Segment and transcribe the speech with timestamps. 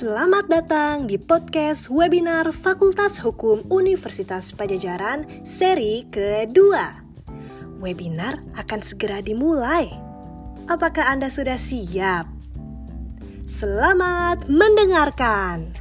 [0.00, 7.04] Selamat datang di podcast webinar Fakultas Hukum Universitas Pajajaran seri kedua.
[7.76, 9.92] Webinar akan segera dimulai.
[10.72, 12.32] Apakah Anda sudah siap?
[13.44, 15.76] Selamat mendengarkan.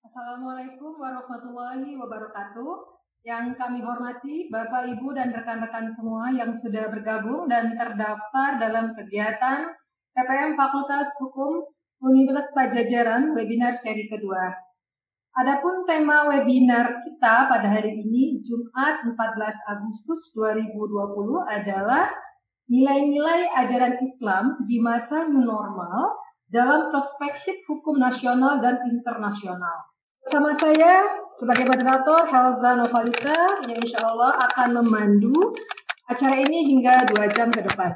[0.00, 3.03] Assalamualaikum warahmatullahi wabarakatuh.
[3.24, 9.64] Yang kami hormati Bapak, Ibu, dan rekan-rekan semua yang sudah bergabung dan terdaftar dalam kegiatan
[10.12, 11.64] PPM Fakultas Hukum
[12.04, 14.52] Universitas Pajajaran webinar seri kedua.
[15.40, 19.16] Adapun tema webinar kita pada hari ini Jumat 14
[19.72, 20.84] Agustus 2020
[21.48, 22.12] adalah
[22.68, 26.12] nilai-nilai ajaran Islam di masa normal
[26.44, 29.93] dalam perspektif hukum nasional dan internasional.
[30.24, 31.04] Sama saya
[31.36, 35.52] sebagai moderator Helza Novalita yang insya Allah akan memandu
[36.08, 37.92] acara ini hingga dua jam ke depan.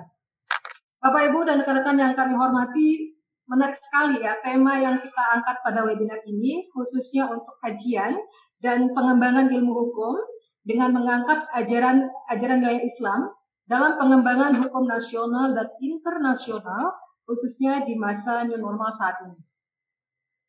[1.00, 3.16] Bapak Ibu dan rekan-rekan yang kami hormati,
[3.48, 8.12] menarik sekali ya tema yang kita angkat pada webinar ini khususnya untuk kajian
[8.60, 10.20] dan pengembangan ilmu hukum
[10.68, 13.24] dengan mengangkat ajaran ajaran nilai Islam
[13.64, 16.92] dalam pengembangan hukum nasional dan internasional
[17.24, 19.47] khususnya di masa new normal saat ini.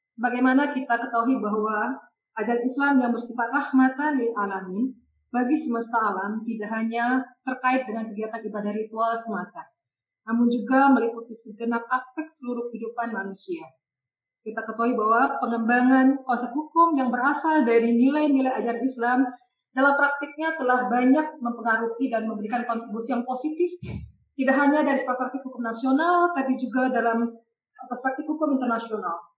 [0.10, 4.96] Sebagaimana kita ketahui bahwa Ajaran Islam yang bersifat rahmatan lil alamin
[5.28, 9.68] bagi semesta alam tidak hanya terkait dengan kegiatan ibadah ritual semata,
[10.24, 13.68] namun juga meliputi segenap aspek seluruh kehidupan manusia.
[14.40, 19.20] Kita ketahui bahwa pengembangan konsep hukum yang berasal dari nilai-nilai ajaran Islam
[19.76, 23.68] dalam praktiknya telah banyak mempengaruhi dan memberikan kontribusi yang positif,
[24.40, 27.36] tidak hanya dari perspektif hukum nasional, tapi juga dalam
[27.84, 29.30] perspektif hukum internasional.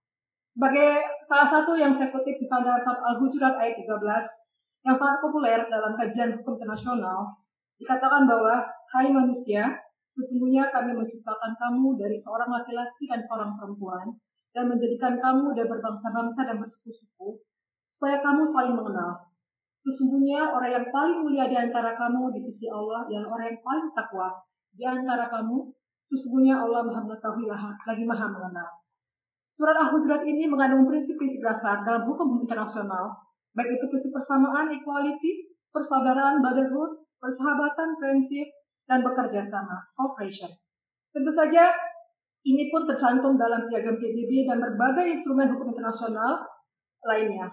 [0.52, 5.64] Sebagai salah satu yang saya kutip di dalam surat Al-Hujurat ayat 13 yang sangat populer
[5.64, 7.24] dalam kajian hukum internasional,
[7.80, 8.60] dikatakan bahwa,
[8.92, 9.72] Hai manusia,
[10.12, 14.12] sesungguhnya kami menciptakan kamu dari seorang laki-laki dan seorang perempuan,
[14.52, 17.40] dan menjadikan kamu dari berbangsa-bangsa dan bersuku-suku,
[17.88, 19.32] supaya kamu saling mengenal.
[19.80, 23.88] Sesungguhnya orang yang paling mulia di antara kamu di sisi Allah dan orang yang paling
[23.96, 24.28] takwa
[24.68, 25.72] di antara kamu,
[26.04, 28.81] sesungguhnya Allah maha mengetahui lagi maha mengenal.
[29.52, 33.12] Surat Al-Hujurat ini mengandung prinsip-prinsip dasar dalam hukum internasional,
[33.52, 38.48] baik itu prinsip persamaan, equality, persaudaraan, brotherhood, persahabatan, prinsip,
[38.88, 40.48] dan bekerja sama, cooperation.
[41.12, 41.68] Tentu saja
[42.48, 46.48] ini pun tercantum dalam piagam PBB dan berbagai instrumen hukum internasional
[47.04, 47.52] lainnya.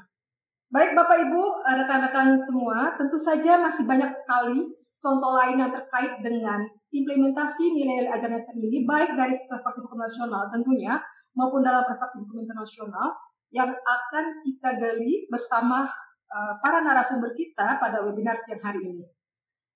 [0.72, 4.72] Baik Bapak Ibu, rekan-rekan semua, tentu saja masih banyak sekali
[5.04, 10.98] contoh lain yang terkait dengan implementasi nilai-nilai ajaran ini, baik dari perspektif hukum nasional tentunya,
[11.38, 13.14] maupun dalam perspektif hukum internasional
[13.54, 15.86] yang akan kita gali bersama
[16.30, 19.06] uh, para narasumber kita pada webinar siang hari ini.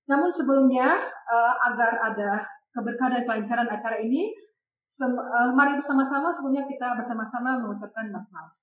[0.09, 2.44] Namun sebelumnya uh, agar ada
[2.74, 4.34] keberkahan dan kelancaran acara ini,
[5.01, 8.53] uh, mari bersama-sama sebelumnya kita bersama-sama mengucapkan basmalah.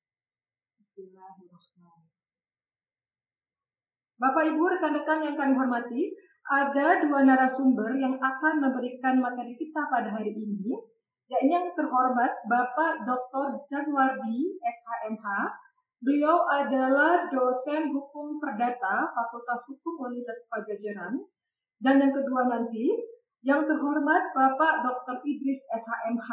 [4.20, 6.12] Bapak Ibu rekan-rekan yang kami hormati,
[6.50, 10.74] ada dua narasumber yang akan memberikan materi kita pada hari ini
[11.30, 13.62] yakni yang terhormat Bapak Dr.
[13.70, 15.26] Januardi SHMH.
[16.02, 21.22] Beliau adalah dosen hukum perdata Fakultas Hukum Universitas Pajajaran.
[21.78, 22.98] Dan yang kedua nanti,
[23.46, 25.22] yang terhormat Bapak Dr.
[25.22, 26.30] Idris SHMH.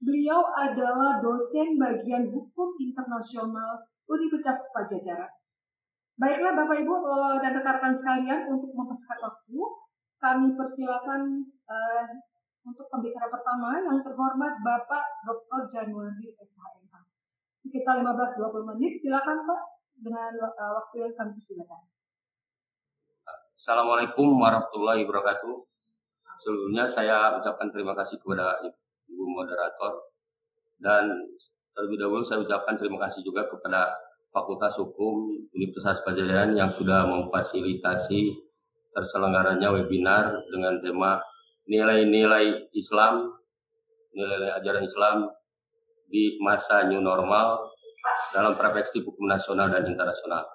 [0.00, 5.39] Beliau adalah dosen bagian hukum internasional Universitas Pajajaran.
[6.20, 9.56] Baiklah Bapak Ibu eh, dan rekan-rekan sekalian untuk mempersingkat waktu,
[10.20, 12.08] kami persilakan uh,
[12.60, 15.64] untuk pembicara pertama yang terhormat Bapak Dr.
[15.72, 16.92] Januari SHMH.
[17.64, 19.60] Sekitar 15-20 menit, silakan Pak
[19.96, 21.88] dengan uh, waktu yang kami persilakan.
[23.56, 25.56] Assalamualaikum warahmatullahi wabarakatuh.
[26.36, 28.60] Sebelumnya saya ucapkan terima kasih kepada
[29.08, 30.12] Ibu Moderator
[30.84, 31.08] dan
[31.72, 33.88] terlebih dahulu saya ucapkan terima kasih juga kepada
[34.30, 38.30] Fakultas Hukum Universitas Pajajaran yang sudah memfasilitasi
[38.94, 41.18] terselenggaranya webinar dengan tema
[41.66, 43.26] nilai-nilai Islam,
[44.14, 45.16] nilai-nilai ajaran Islam
[46.10, 47.70] di masa new normal
[48.34, 50.46] dalam perspektif hukum nasional dan internasional.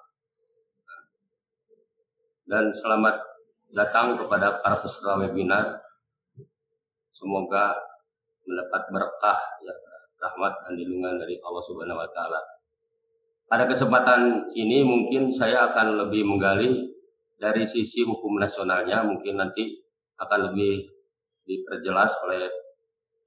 [2.48, 3.16] Dan selamat
[3.72, 5.64] datang kepada para peserta webinar.
[7.12, 7.76] Semoga
[8.44, 9.74] mendapat berkah ya,
[10.20, 12.55] rahmat dan lindungan dari Allah Subhanahu wa taala.
[13.46, 16.82] Pada kesempatan ini mungkin saya akan lebih menggali
[17.38, 19.70] dari sisi hukum nasionalnya, mungkin nanti
[20.18, 20.82] akan lebih
[21.46, 22.50] diperjelas oleh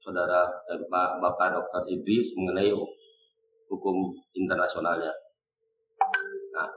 [0.04, 1.82] saudara dan Pak Bapak Dr.
[1.88, 2.74] Idris mengenai
[3.70, 3.96] hukum
[4.36, 5.14] internasionalnya.
[6.52, 6.68] Nah,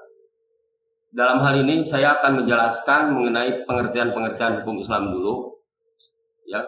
[1.11, 5.51] dalam hal ini saya akan menjelaskan mengenai pengertian-pengertian hukum Islam dulu,
[6.47, 6.63] ya.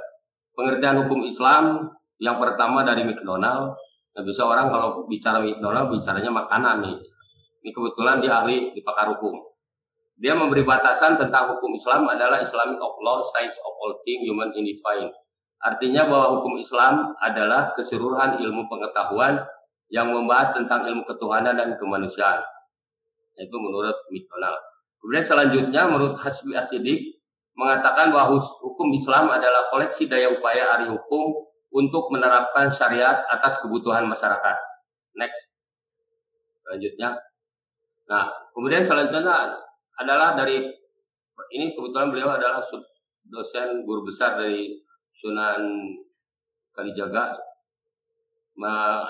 [0.58, 1.86] pengertian hukum Islam
[2.18, 3.76] yang pertama dari McDonald.
[4.14, 6.96] Nah, orang kalau bicara McDonald bicaranya makanan nih.
[7.66, 9.34] Ini kebetulan dia ahli di pakar hukum.
[10.14, 14.54] Dia memberi batasan tentang hukum Islam adalah Islamic of law, science of all things, human
[14.54, 15.10] indifying.
[15.58, 19.42] Artinya bahwa hukum Islam adalah keseluruhan ilmu pengetahuan
[19.90, 22.38] yang membahas tentang ilmu ketuhanan dan kemanusiaan.
[23.34, 24.60] Itu menurut McDonald.
[25.02, 27.18] Kemudian selanjutnya menurut Hasbi Asidik
[27.58, 31.34] mengatakan bahwa hukum Islam adalah koleksi daya upaya ahli hukum
[31.74, 34.56] untuk menerapkan syariat atas kebutuhan masyarakat.
[35.18, 35.58] Next.
[36.62, 37.18] Selanjutnya.
[38.06, 39.50] Nah, kemudian selanjutnya
[39.98, 40.62] adalah dari
[41.50, 42.62] ini kebetulan beliau adalah
[43.26, 44.78] dosen guru besar dari
[45.10, 45.90] Sunan
[46.74, 47.34] Kalijaga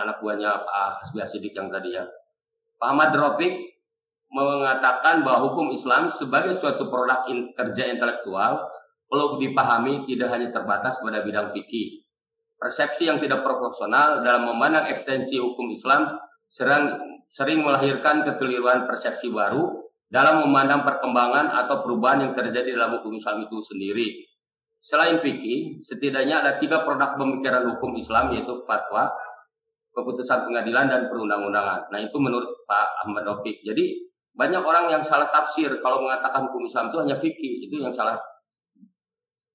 [0.01, 2.05] anak buahnya Pak Hasbi Asidik yang tadi ya.
[2.81, 3.53] Pak Ahmad Ropik
[4.33, 8.67] mengatakan bahwa hukum Islam sebagai suatu produk in, kerja intelektual
[9.07, 12.04] perlu dipahami tidak hanya terbatas pada bidang fikih.
[12.65, 16.17] Persepsi yang tidak proporsional dalam memandang ekstensi hukum Islam
[16.49, 16.97] sering,
[17.29, 23.45] sering melahirkan kekeliruan persepsi baru dalam memandang perkembangan atau perubahan yang terjadi dalam hukum Islam
[23.45, 24.09] itu sendiri.
[24.81, 29.13] Selain fikih, setidaknya ada tiga produk pemikiran hukum Islam yaitu fatwa,
[29.93, 31.93] keputusan pengadilan dan perundang-undangan.
[31.93, 33.61] Nah itu menurut Pak Ahmad Rafiq.
[33.61, 37.95] Jadi banyak orang yang salah tafsir kalau mengatakan hukum Islam itu hanya fikih itu yang
[37.95, 38.19] salah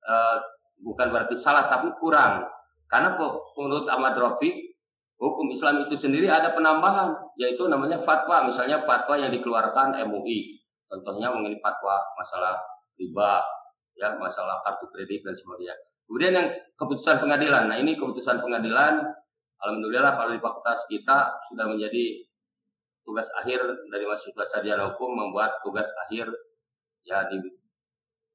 [0.08, 0.38] uh,
[0.80, 2.48] bukan berarti salah tapi kurang
[2.90, 3.14] karena
[3.54, 4.74] menurut Ahmad Rafiq
[5.22, 8.42] hukum Islam itu sendiri ada penambahan yaitu namanya fatwa.
[8.42, 10.58] Misalnya fatwa yang dikeluarkan MUI
[10.90, 12.58] contohnya mengenai fatwa masalah
[12.98, 13.38] riba
[13.94, 15.78] ya masalah kartu kredit dan sebagainya.
[16.10, 17.70] Kemudian yang keputusan pengadilan.
[17.70, 18.98] Nah ini keputusan pengadilan.
[19.62, 22.26] Alhamdulillah kalau di fakultas kita sudah menjadi
[23.06, 23.60] tugas akhir
[23.92, 26.32] dari mahasiswa sarjana hukum membuat tugas akhir
[27.04, 27.38] ya di,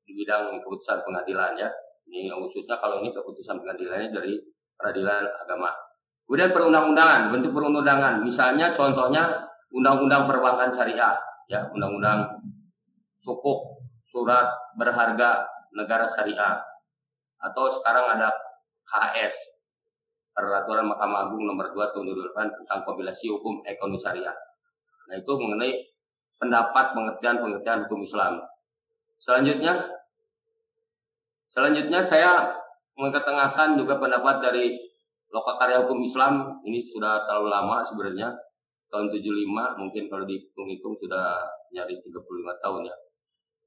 [0.05, 1.67] di bidang keputusan pengadilan ya.
[2.09, 4.39] Ini khususnya kalau ini keputusan pengadilannya dari
[4.77, 5.73] peradilan agama.
[6.25, 8.25] Kemudian perundang-undangan, bentuk perundang-undangan.
[8.25, 11.13] Misalnya contohnya undang-undang perbankan syariah,
[11.51, 12.25] ya, undang-undang
[13.19, 14.49] sukuk, surat
[14.79, 15.45] berharga
[15.77, 16.57] negara syariah.
[17.45, 18.33] Atau sekarang ada
[18.89, 19.37] KS,
[20.35, 24.35] Peraturan Mahkamah Agung nomor 2 tahun 2008 tentang kompilasi hukum ekonomi syariah.
[25.07, 25.79] Nah itu mengenai
[26.43, 28.43] pendapat pengertian-pengertian hukum Islam.
[29.23, 29.87] Selanjutnya,
[31.55, 32.51] selanjutnya saya
[32.99, 34.75] mengetengahkan juga pendapat dari
[35.31, 36.63] Lokakarya Hukum Islam.
[36.63, 38.31] Ini sudah terlalu lama sebenarnya,
[38.95, 41.43] tahun 75 mungkin kalau dihitung-hitung sudah
[41.75, 42.23] nyaris 35
[42.63, 42.97] tahun ya.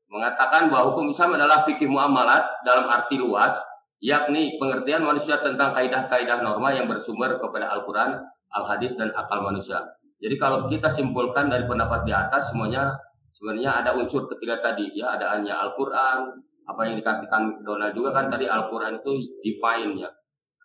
[0.07, 3.59] Mengatakan bahwa hukum Islam adalah fikih muamalat dalam arti luas,
[3.99, 8.15] yakni pengertian manusia tentang kaidah-kaidah norma yang bersumber kepada Al-Quran,
[8.55, 9.83] Al-Hadis, dan akal manusia.
[10.23, 12.95] Jadi kalau kita simpulkan dari pendapat di atas semuanya
[13.35, 18.27] sebenarnya ada unsur ketiga tadi ya ada hanya Al-Qur'an, apa yang dikatakan Donald juga kan
[18.27, 20.09] tadi Al-Qur'an itu define ya.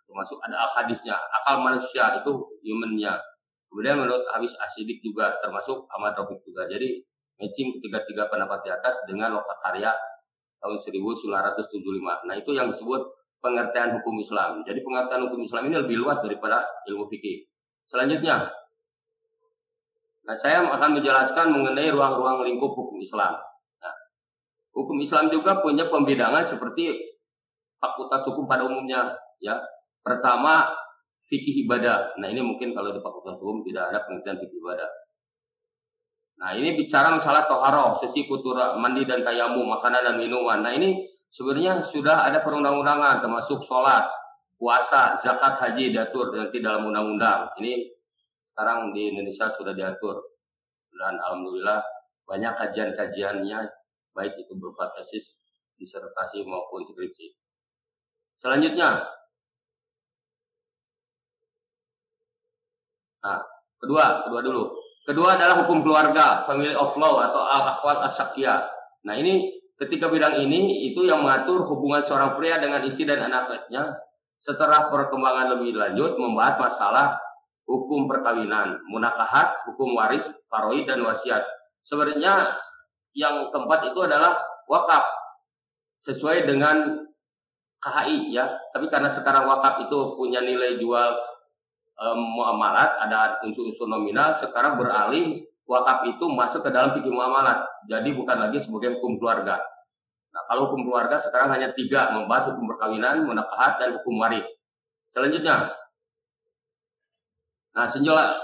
[0.02, 2.30] Termasuk ada al-hadisnya, akal manusia itu
[2.66, 3.16] humannya.
[3.72, 6.68] Kemudian menurut Habis Asidik juga termasuk Ahmad Rafiq juga.
[6.68, 7.00] Jadi
[7.40, 9.32] matching ketiga-tiga pendapat di atas dengan
[9.64, 9.88] karya
[10.60, 12.28] tahun 1975.
[12.28, 13.00] Nah, itu yang disebut
[13.40, 14.60] pengertian hukum Islam.
[14.60, 16.60] Jadi pengertian hukum Islam ini lebih luas daripada
[16.92, 17.48] ilmu fikih.
[17.88, 18.52] Selanjutnya,
[20.22, 23.34] Nah, saya akan menjelaskan mengenai ruang-ruang lingkup hukum Islam.
[24.72, 26.96] Hukum Islam juga punya pembidangan seperti
[27.76, 29.60] fakultas hukum pada umumnya, ya.
[30.00, 30.72] Pertama,
[31.28, 32.16] fikih ibadah.
[32.18, 34.90] Nah, ini mungkin kalau di fakultas hukum tidak ada pengertian fikih ibadah.
[36.42, 40.64] Nah, ini bicara masalah toharo, suci kutura, mandi dan tayamu, makanan dan minuman.
[40.64, 44.08] Nah, ini sebenarnya sudah ada perundang-undangan termasuk sholat,
[44.58, 47.46] puasa, zakat, haji diatur nanti dalam undang-undang.
[47.62, 47.86] Ini
[48.52, 50.20] sekarang di Indonesia sudah diatur
[50.92, 51.80] dan alhamdulillah
[52.28, 53.58] banyak kajian-kajiannya
[54.12, 55.36] baik itu berupa tesis,
[55.76, 57.32] disertasi maupun skripsi.
[58.32, 59.04] Selanjutnya,
[63.20, 63.40] nah
[63.76, 64.64] kedua, kedua dulu.
[65.02, 68.14] Kedua adalah hukum keluarga, family of law atau al-akhwal as
[69.02, 73.98] Nah ini ketika bidang ini itu yang mengatur hubungan seorang pria dengan istri dan anak-anaknya
[74.38, 77.18] setelah perkembangan lebih lanjut membahas masalah
[77.66, 81.42] hukum perkawinan, munakahat, hukum waris, faroi dan wasiat.
[81.82, 82.54] Sebenarnya
[83.12, 85.04] yang keempat itu adalah wakaf
[86.00, 87.04] sesuai dengan
[87.82, 88.46] KHI ya.
[88.72, 91.10] Tapi karena sekarang wakaf itu punya nilai jual
[91.98, 97.62] um, muamalat, ada unsur-unsur nominal, sekarang beralih wakaf itu masuk ke dalam fikih muamalat.
[97.86, 99.60] Jadi bukan lagi sebagai hukum keluarga.
[100.32, 104.48] Nah, kalau hukum keluarga sekarang hanya tiga, membahas hukum perkawinan, munakahat, dan hukum waris.
[105.12, 105.68] Selanjutnya,
[107.72, 108.36] Nah, senjola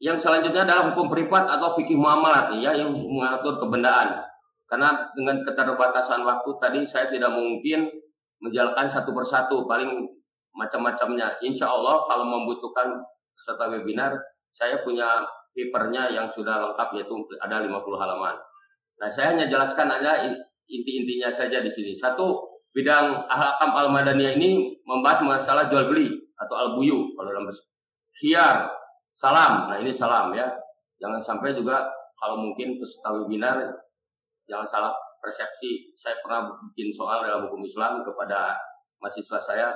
[0.00, 4.16] yang selanjutnya adalah hukum privat atau fikih muamalat ya yang mengatur kebendaan.
[4.64, 7.84] Karena dengan keterbatasan waktu tadi saya tidak mungkin
[8.40, 10.08] menjalankan satu persatu paling
[10.56, 11.36] macam-macamnya.
[11.44, 12.96] Insya Allah kalau membutuhkan
[13.36, 14.16] peserta webinar,
[14.48, 15.20] saya punya
[15.52, 18.34] papernya yang sudah lengkap yaitu ada 50 halaman.
[18.96, 20.24] Nah, saya hanya jelaskan aja
[20.64, 21.92] inti-intinya saja di sini.
[21.92, 22.40] Satu,
[22.72, 26.08] bidang ahkam al-madaniyah ini membahas masalah jual beli
[26.40, 27.50] atau al-buyu kalau dalam
[28.22, 28.79] hiar,
[29.20, 29.68] salam.
[29.68, 30.48] Nah, ini salam ya.
[30.96, 31.84] Jangan sampai juga
[32.16, 33.60] kalau mungkin peserta webinar
[34.48, 35.92] jangan salah persepsi.
[35.92, 38.56] Saya pernah bikin soal dalam hukum Islam kepada
[39.00, 39.68] mahasiswa saya,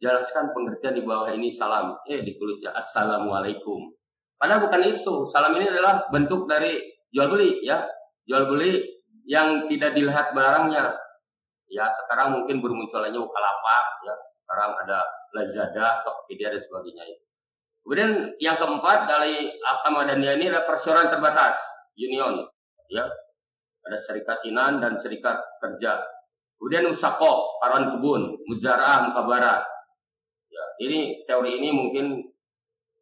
[0.00, 1.92] jelaskan pengertian di bawah ini salam.
[2.08, 3.92] Eh ditulisnya assalamualaikum.
[4.36, 5.14] Padahal bukan itu.
[5.28, 6.80] Salam ini adalah bentuk dari
[7.12, 7.84] jual beli ya.
[8.24, 8.80] Jual beli
[9.28, 10.92] yang tidak dilihat barangnya.
[11.66, 14.14] Ya sekarang mungkin bermunculannya Bukalapak ya.
[14.28, 15.00] Sekarang ada
[15.32, 17.25] Lazada, Tokopedia dan sebagainya.
[17.86, 21.54] Kemudian yang keempat dari Ahmadiyah ini adalah perseroan terbatas,
[21.94, 22.42] union.
[22.90, 23.06] Ya,
[23.86, 26.02] ada serikat inan dan serikat kerja.
[26.58, 29.62] Kemudian usako, karuan kebun, muzarah, mukabara.
[30.50, 32.26] Ya, ini teori ini mungkin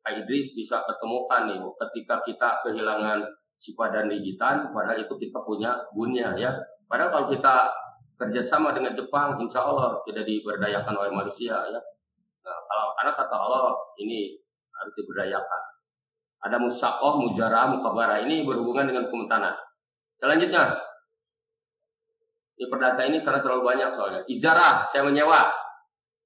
[0.05, 1.57] Pak Idris bisa ketemukan nih
[1.89, 3.25] ketika kita kehilangan
[3.57, 6.53] sifat dan digital, padahal itu kita punya bunnya ya.
[6.85, 7.73] Padahal kalau kita
[8.21, 11.81] kerjasama dengan Jepang, insya Allah tidak diberdayakan oleh manusia ya.
[12.45, 14.44] Nah, kalau karena kata Allah ini
[14.85, 15.63] harus diberdayakan.
[16.45, 19.57] Ada musakoh, mujarah, mukabara ini berhubungan dengan kemutanan.
[20.21, 20.77] Selanjutnya,
[22.61, 24.21] ini perdata ini karena terlalu banyak soalnya.
[24.29, 25.49] Izarah, saya menyewa.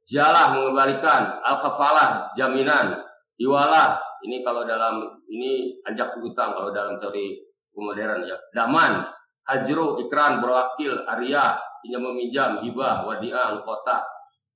[0.02, 1.38] Jalah, mengembalikan.
[1.46, 2.98] Al-kafalah, jaminan.
[3.38, 3.94] Iwalah,
[4.26, 7.38] ini kalau dalam, ini anjak hutang kalau dalam teori
[7.78, 8.34] modern ya.
[8.50, 9.06] Daman,
[9.46, 14.02] hajru, ikran, berwakil, arya, pinjam meminjam, hibah, wadiah, kota.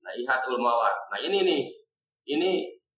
[0.03, 1.07] Nah, ihat ulmawat.
[1.07, 1.61] Nah, ini nih.
[2.23, 2.51] Ini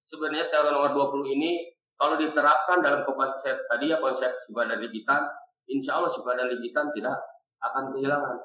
[0.05, 1.65] sebenarnya teori nomor 20 ini
[1.97, 5.25] kalau diterapkan dalam konsep tadi ya konsep sebadan digital
[5.65, 7.17] insya Allah dan digital tidak
[7.63, 8.37] akan kehilangan.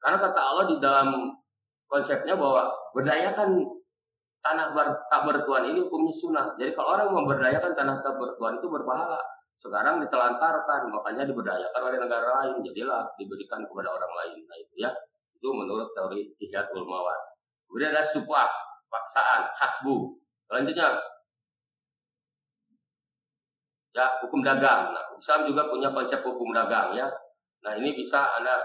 [0.00, 1.30] Karena kata Allah di dalam
[1.86, 3.62] konsepnya bahwa berdayakan
[4.40, 6.46] tanah ber, tak bertuan ini hukumnya sunnah.
[6.56, 9.20] Jadi kalau orang memberdayakan tanah tak bertuan itu berpahala.
[9.52, 12.64] Sekarang ditelantarkan, makanya diberdayakan oleh negara lain.
[12.64, 14.40] Jadilah diberikan kepada orang lain.
[14.48, 14.90] Nah itu ya,
[15.36, 17.20] itu menurut teori Ihyatul Mawad.
[17.68, 18.48] Kemudian ada supah,
[18.88, 20.16] paksaan, khasbu.
[20.50, 20.98] Selanjutnya
[23.94, 24.90] ya hukum dagang.
[24.90, 27.06] Nah, Islam juga punya konsep hukum dagang ya.
[27.62, 28.58] Nah, ini bisa Anda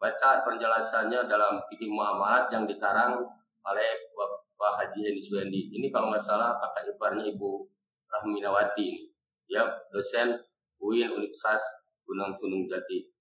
[0.00, 3.20] baca penjelasannya dalam fikih muamalat yang dikarang
[3.60, 5.68] oleh Bapak Haji Hendi Suwendi.
[5.68, 7.68] Ini kalau nggak salah kakak iparnya Ibu
[8.08, 9.12] Rahminawati.
[9.52, 10.40] Ya, dosen
[10.80, 11.60] UIN Universitas
[12.08, 13.12] Gunung Gunung Jati.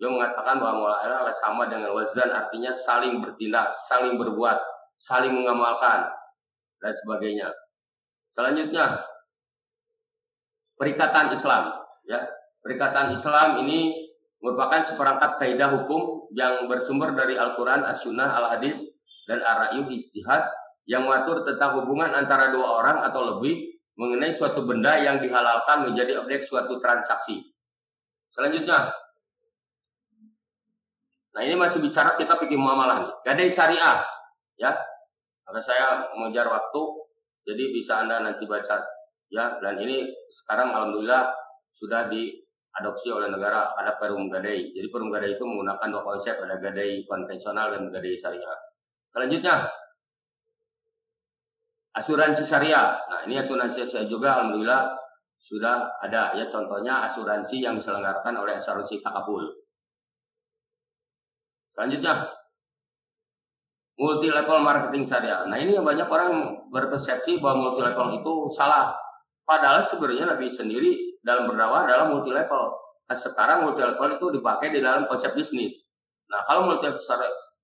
[0.00, 4.56] Dia mengatakan bahwa muamalah sama dengan wazan artinya saling bertindak, saling berbuat,
[4.96, 6.08] saling mengamalkan
[6.78, 7.48] dan sebagainya.
[8.34, 9.02] Selanjutnya
[10.78, 11.74] perikatan Islam
[12.06, 12.22] ya
[12.62, 14.08] perikatan Islam ini
[14.38, 18.86] merupakan seperangkat kaidah hukum yang bersumber dari Al-Quran, As-Sunnah, Al-Hadis,
[19.26, 20.46] dan Ar-Ra'yu Istihad
[20.88, 26.22] yang mengatur tentang hubungan antara dua orang atau lebih mengenai suatu benda yang dihalalkan menjadi
[26.22, 27.42] objek suatu transaksi.
[28.30, 28.94] Selanjutnya,
[31.34, 33.12] nah ini masih bicara kita pikir muamalah nih.
[33.26, 33.98] Gadai syariah,
[34.54, 34.70] ya.
[35.48, 36.82] Karena saya mengejar waktu,
[37.40, 38.76] jadi bisa anda nanti baca
[39.32, 39.56] ya.
[39.64, 41.32] Dan ini sekarang alhamdulillah
[41.72, 46.60] sudah diadopsi oleh negara ada perum gadai jadi perum gadai itu menggunakan dua konsep ada
[46.60, 48.58] gadai konvensional dan gadai syariah.
[49.08, 49.64] Selanjutnya
[51.96, 53.00] asuransi syariah.
[53.08, 54.92] Nah ini asuransi syariah juga alhamdulillah
[55.40, 56.44] sudah ada ya.
[56.44, 59.48] Contohnya asuransi yang diselenggarakan oleh asuransi takabul
[61.78, 62.26] selanjutnya
[63.98, 65.42] multi level marketing syariah.
[65.50, 68.94] Nah ini yang banyak orang berpersepsi bahwa multi level itu salah.
[69.42, 72.68] Padahal sebenarnya Nabi sendiri dalam berdakwah adalah multi level.
[73.08, 75.88] Nah, sekarang multi level itu dipakai di dalam konsep bisnis.
[76.28, 76.86] Nah, kalau multi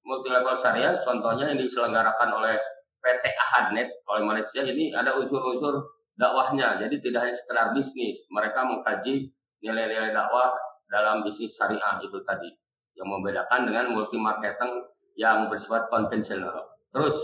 [0.04, 2.56] multi level syariah contohnya yang diselenggarakan oleh
[3.04, 5.76] PT Ahadnet oleh Malaysia ini ada unsur-unsur
[6.16, 6.80] dakwahnya.
[6.80, 9.28] Jadi tidak hanya sekedar bisnis, mereka mengkaji
[9.60, 10.56] nilai-nilai dakwah
[10.88, 12.48] dalam bisnis syariah itu tadi
[12.96, 14.80] yang membedakan dengan multi marketing
[15.14, 16.54] yang bersifat konvensional.
[16.90, 17.16] Terus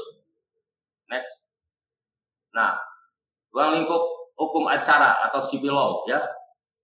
[1.10, 1.46] next.
[2.54, 2.78] Nah,
[3.54, 4.02] ruang lingkup
[4.38, 6.18] hukum acara atau civil law ya.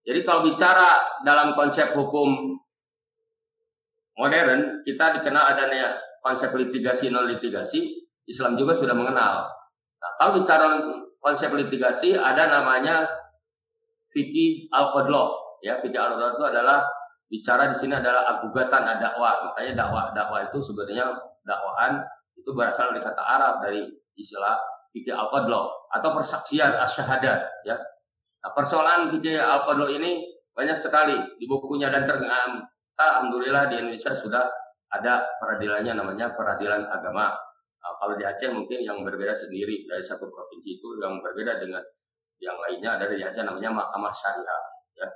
[0.07, 2.55] Jadi kalau bicara dalam konsep hukum
[4.15, 9.47] modern, kita dikenal adanya konsep litigasi non litigasi, Islam juga sudah mengenal.
[9.99, 10.79] Nah, kalau bicara
[11.19, 13.03] konsep litigasi ada namanya
[14.15, 15.83] fikih al-qadlaw ya.
[15.83, 16.87] Fikih al-qadlaw itu adalah
[17.27, 19.51] bicara di sini adalah agugatan dakwah.
[19.51, 21.11] Makanya dakwah dakwah itu sebenarnya
[21.43, 22.03] dakwaan
[22.39, 24.57] itu berasal dari kata Arab dari istilah
[24.95, 25.29] fikih al
[25.93, 27.77] atau persaksian asyahadat ya.
[28.41, 30.25] Nah, persoalan fikih al ini
[30.57, 32.57] banyak sekali di bukunya dan ternyata
[32.97, 34.49] alhamdulillah di Indonesia sudah
[34.89, 37.35] ada peradilannya namanya peradilan agama.
[37.83, 41.83] Nah, kalau di Aceh mungkin yang berbeda sendiri dari satu provinsi itu yang berbeda dengan
[42.41, 44.63] yang lainnya ada di Aceh namanya Mahkamah Syariah.
[44.97, 45.09] Ya.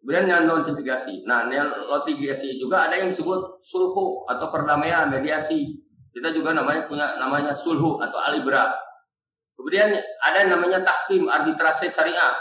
[0.00, 1.28] Kemudian yang notifikasi.
[1.28, 5.76] Nah, notifikasi juga ada yang disebut sulhu atau perdamaian mediasi.
[6.10, 8.72] Kita juga namanya punya namanya sulhu atau alibra.
[9.60, 9.92] Kemudian
[10.24, 12.32] ada yang namanya tahkim arbitrase syariah.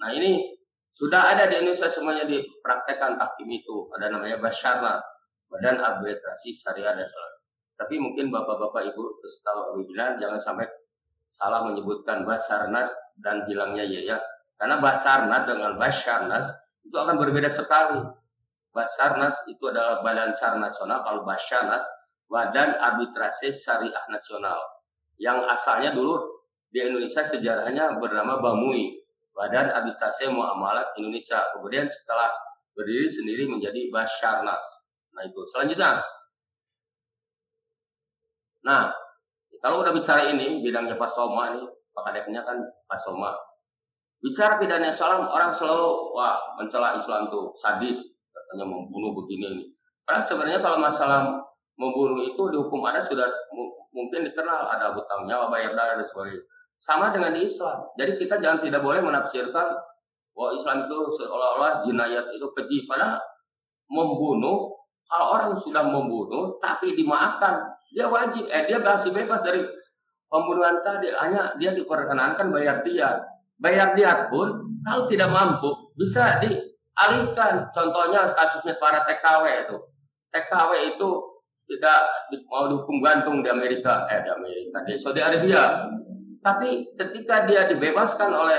[0.00, 0.40] Nah ini
[0.88, 3.92] sudah ada di Indonesia semuanya dipraktekkan tahkim itu.
[3.92, 5.04] Ada namanya Basharnas,
[5.52, 7.32] Badan Arbitrasi Syariah dan Salat.
[7.76, 10.64] Tapi mungkin bapak-bapak ibu setahu webinar jangan sampai
[11.28, 12.88] salah menyebutkan Basarnas
[13.20, 14.18] dan hilangnya ya ya.
[14.56, 16.48] Karena Basarnas dengan Basharnas
[16.82, 18.02] itu akan berbeda sekali.
[18.72, 21.84] Basarnas itu adalah Badan SAR Nasional, kalau Basharnas
[22.24, 24.56] Badan Arbitrasi Syariah Nasional.
[25.20, 26.16] Yang asalnya dulu
[26.72, 28.96] di Indonesia sejarahnya bernama Bamui,
[29.36, 31.44] Badan Administrasi Muamalat Indonesia.
[31.52, 32.32] Kemudian setelah
[32.72, 34.96] berdiri sendiri menjadi Basarnas.
[35.12, 35.44] Nah itu.
[35.44, 36.00] Selanjutnya.
[38.64, 38.88] Nah,
[39.60, 42.56] kalau udah bicara ini, bidangnya Pak Soma nih, Pak Kadeknya kan
[42.88, 43.36] Pak Soma.
[44.22, 47.98] Bicara pidana Islam, orang selalu wah mencela Islam tuh sadis,
[48.30, 49.64] katanya membunuh begini ini.
[50.06, 51.26] Karena sebenarnya kalau masalah
[51.74, 53.26] membunuh itu dihukum ada sudah
[53.90, 56.42] mungkin dikenal ada hutang nyawa bayar darah dan sebagainya
[56.82, 57.78] sama dengan di Islam.
[57.94, 59.70] Jadi kita jangan tidak boleh menafsirkan
[60.34, 62.90] bahwa Islam itu seolah-olah jinayat itu keji.
[62.90, 63.22] Padahal
[63.86, 64.74] membunuh,
[65.06, 67.62] kalau orang sudah membunuh tapi dimaafkan,
[67.94, 69.62] dia wajib, eh dia masih bebas dari
[70.26, 71.14] pembunuhan tadi.
[71.14, 73.14] Hanya dia diperkenankan bayar dia.
[73.62, 74.50] Bayar dia pun
[74.82, 77.70] kalau tidak mampu bisa dialihkan.
[77.70, 79.76] Contohnya kasusnya para TKW itu.
[80.34, 81.10] TKW itu
[81.70, 82.10] tidak
[82.50, 85.86] mau dihukum gantung di Amerika, eh di Amerika, di Saudi Arabia
[86.42, 88.58] tapi ketika dia dibebaskan oleh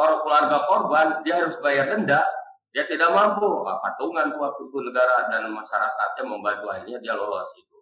[0.00, 2.24] orang keluarga korban, dia harus bayar denda.
[2.72, 3.64] Dia tidak mampu.
[3.64, 7.76] Nah, patungan waktu itu negara dan masyarakatnya membantu akhirnya dia lolos itu.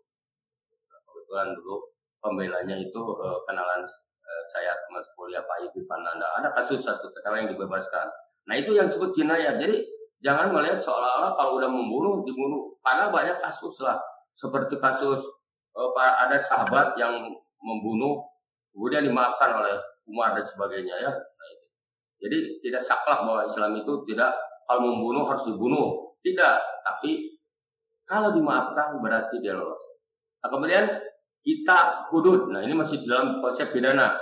[1.06, 3.82] Kebetulan dulu pembelanya itu eh, kenalan
[4.48, 6.26] saya teman kuliah Pak Ibu Pananda.
[6.40, 8.06] Ada kasus satu TKW yang dibebaskan.
[8.48, 9.56] Nah itu yang disebut jinayat.
[9.56, 9.84] Jadi
[10.20, 12.72] jangan melihat seolah-olah kalau udah membunuh dibunuh.
[12.84, 13.96] Karena banyak kasus lah.
[14.34, 15.22] Seperti kasus
[15.76, 17.30] eh, ada sahabat yang
[17.64, 18.20] membunuh
[18.74, 21.12] kemudian dimaafkan oleh Umar dan sebagainya ya.
[21.12, 21.66] Nah, itu.
[22.24, 24.34] Jadi tidak saklek bahwa Islam itu tidak
[24.64, 26.60] kalau membunuh harus dibunuh, tidak.
[26.84, 27.36] Tapi
[28.04, 29.80] kalau dimaafkan berarti dia lolos.
[30.44, 30.84] Nah, kemudian
[31.44, 32.48] kita hudud.
[32.48, 34.16] Nah ini masih dalam konsep pidana.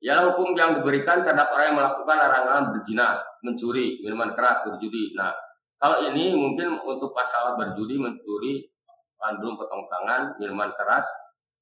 [0.00, 5.12] Ialah hukum yang diberikan terhadap orang yang melakukan larangan berzina, mencuri, minuman keras, berjudi.
[5.12, 5.28] Nah,
[5.76, 8.64] kalau ini mungkin untuk pasal berjudi, mencuri,
[9.20, 11.04] belum potong tangan, minuman keras,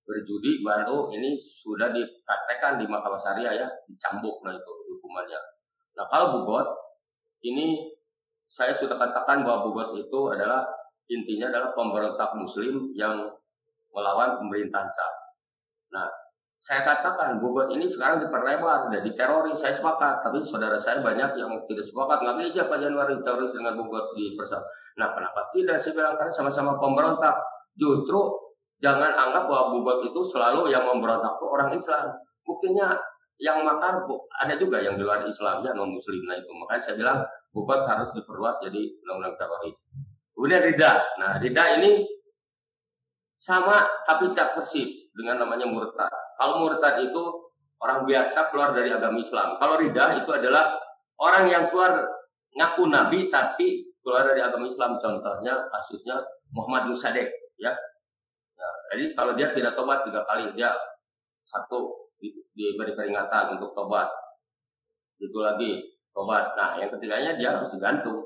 [0.09, 5.37] berjudi baru ini sudah dipraktekkan di Mahkamah Syariah ya, dicambuk nah itu hukumannya.
[6.01, 6.64] Nah kalau bugot
[7.44, 7.92] ini
[8.49, 10.64] saya sudah katakan bahwa bugot itu adalah
[11.12, 13.29] intinya adalah pemberontak muslim yang
[13.98, 15.12] melawan pemerintahan sah.
[15.90, 16.06] Nah,
[16.58, 21.50] saya katakan bugot ini sekarang diperlebar jadi teroris saya sepakat tapi saudara saya banyak yang
[21.70, 24.58] tidak sepakat nggak bisa Pak Januari teroris dengan bugot di persat
[24.98, 27.38] nah kenapa tidak saya bilang karena sama-sama pemberontak
[27.78, 28.18] justru
[28.78, 32.06] jangan anggap bahwa bubat itu selalu yang memberontak itu orang Islam.
[32.46, 32.94] Buktinya
[33.38, 34.02] yang makar
[34.42, 37.18] ada juga yang di luar Islam ya non Muslim nah itu makanya saya bilang
[37.54, 39.87] bubat harus diperluas jadi undang-undang teroris.
[40.34, 42.06] Kemudian rida, nah rida ini
[43.38, 46.11] sama tapi tak persis dengan namanya murtad.
[46.35, 47.22] Kalau murtad itu
[47.79, 49.55] orang biasa keluar dari agama Islam.
[49.62, 50.74] Kalau rida itu adalah
[51.22, 52.03] orang yang keluar
[52.59, 54.98] ngaku nabi tapi keluar dari agama Islam.
[54.98, 56.18] Contohnya kasusnya
[56.51, 57.31] Muhammad bin Sadek
[57.62, 57.70] ya
[58.88, 60.72] jadi kalau dia tidak tobat tiga kali, dia
[61.44, 62.09] satu
[62.57, 64.09] diberi peringatan untuk tobat.
[65.20, 66.57] Itu lagi tobat.
[66.57, 68.24] Nah, yang ketiganya dia harus digantung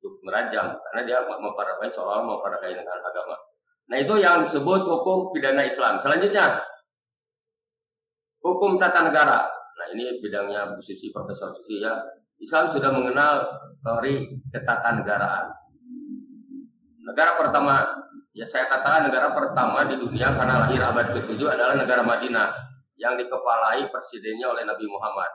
[0.00, 3.36] untuk merajam karena dia memperdakai soal memperdakai dengan agama.
[3.90, 5.98] Nah, itu yang disebut hukum pidana Islam.
[5.98, 6.62] Selanjutnya,
[8.38, 9.42] hukum tata negara.
[9.50, 11.98] Nah, ini bidangnya Bu Susi, Profesor Susi ya.
[12.40, 13.42] Islam sudah mengenal
[13.82, 15.50] teori ketatanegaraan.
[17.04, 17.84] Negara pertama
[18.30, 22.46] Ya saya katakan negara pertama di dunia karena lahir abad ke-7 adalah negara Madinah
[22.94, 25.26] yang dikepalai presidennya oleh Nabi Muhammad.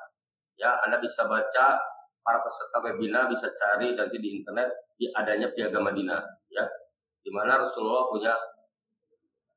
[0.56, 1.76] Ya, Anda bisa baca
[2.24, 6.64] para peserta webinar bisa cari nanti di internet di adanya Piagam Madinah ya.
[7.26, 8.38] Di mana Rasulullah punya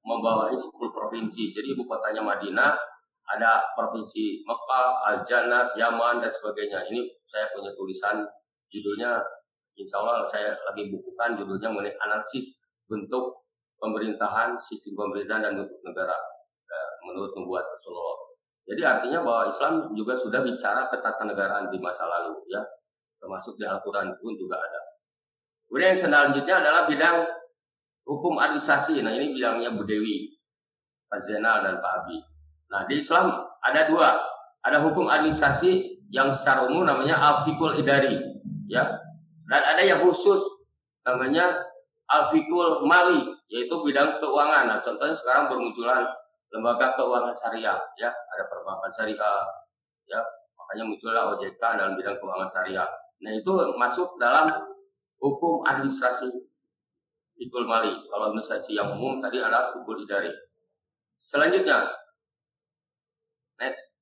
[0.00, 1.52] membawahi 10 provinsi.
[1.52, 2.72] Jadi ibu kotanya Madinah,
[3.28, 6.80] ada provinsi Mekah, Al-Jannah, Yaman dan sebagainya.
[6.88, 8.24] Ini saya punya tulisan
[8.72, 9.20] judulnya
[9.78, 12.58] Insya Allah saya lagi bukukan judulnya mengenai analisis
[12.90, 13.46] bentuk
[13.78, 16.18] pemerintahan, sistem pemerintahan dan bentuk negara
[16.66, 18.18] eh, menurut membuat Rasulullah.
[18.66, 22.60] Jadi artinya bahwa Islam juga sudah bicara ketatanegaraan di masa lalu ya,
[23.22, 24.82] termasuk di Al-Quran pun juga ada.
[25.70, 27.16] Kemudian yang selanjutnya adalah bidang
[28.08, 29.04] hukum administrasi.
[29.04, 30.32] Nah ini bidangnya Bu Dewi,
[31.12, 32.16] Pak Zainal dan Pak Abi.
[32.72, 34.16] Nah di Islam ada dua,
[34.64, 38.16] ada hukum administrasi yang secara umum namanya al-fikul idari,
[38.64, 38.88] ya,
[39.44, 40.40] dan ada yang khusus
[41.04, 41.52] namanya
[42.08, 44.64] al-fikul mali, yaitu bidang keuangan.
[44.64, 46.08] Nah contohnya sekarang bermunculan
[46.48, 49.44] lembaga keuangan syariah, ya, ada perbankan syariah,
[50.08, 50.20] ya,
[50.56, 52.88] makanya muncullah OJK dalam bidang keuangan syariah.
[53.20, 54.48] Nah itu masuk dalam
[55.20, 56.47] hukum administrasi
[57.38, 57.94] Ikul Mali.
[58.10, 60.30] Kalau administrasi yang umum tadi adalah Ikul Idari.
[61.18, 61.86] Selanjutnya,
[63.58, 63.94] next.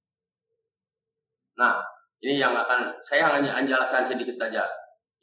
[1.56, 1.80] Nah,
[2.20, 4.64] ini yang akan saya hanya jelaskan sedikit saja.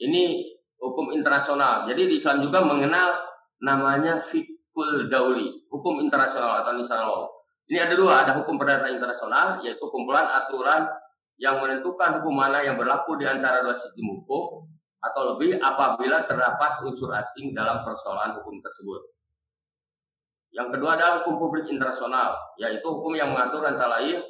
[0.02, 0.42] Ini
[0.82, 1.86] hukum internasional.
[1.86, 3.14] Jadi di Islam juga mengenal
[3.62, 7.30] namanya fikul dauli, hukum internasional atau international.
[7.70, 10.84] Ini ada dua, ada hukum perdata internasional, yaitu kumpulan aturan
[11.40, 14.68] yang menentukan hukum mana yang berlaku di antara dua sistem hukum
[15.04, 19.04] atau lebih apabila terdapat unsur asing dalam persoalan hukum tersebut.
[20.56, 24.24] Yang kedua adalah hukum publik internasional, yaitu hukum yang mengatur antara lain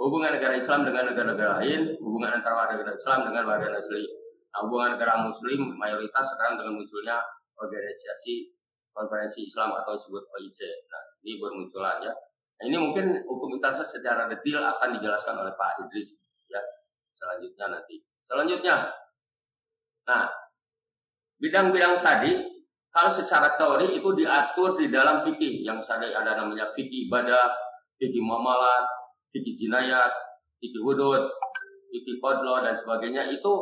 [0.00, 4.08] hubungan negara Islam dengan negara-negara lain, hubungan antara warga negara Islam dengan warga negara Muslim.
[4.50, 7.16] Nah, hubungan negara Muslim mayoritas sekarang dengan munculnya
[7.60, 8.56] organisasi
[8.90, 10.60] konferensi Islam atau disebut OIC.
[10.88, 12.12] Nah, ini bermunculan ya.
[12.12, 16.16] Nah, ini mungkin hukum internasional secara detail akan dijelaskan oleh Pak Idris
[16.48, 16.60] ya.
[17.12, 18.00] Selanjutnya nanti.
[18.24, 18.74] Selanjutnya
[20.08, 20.24] Nah,
[21.40, 22.32] bidang-bidang tadi
[22.90, 27.50] kalau secara teori itu diatur di dalam fikih yang sadai ada namanya fikih ibadah,
[27.96, 28.82] fikih muamalat,
[29.30, 30.10] fikih jinayat,
[30.58, 31.30] fikih hudud,
[31.90, 33.52] fikih kodlo dan sebagainya itu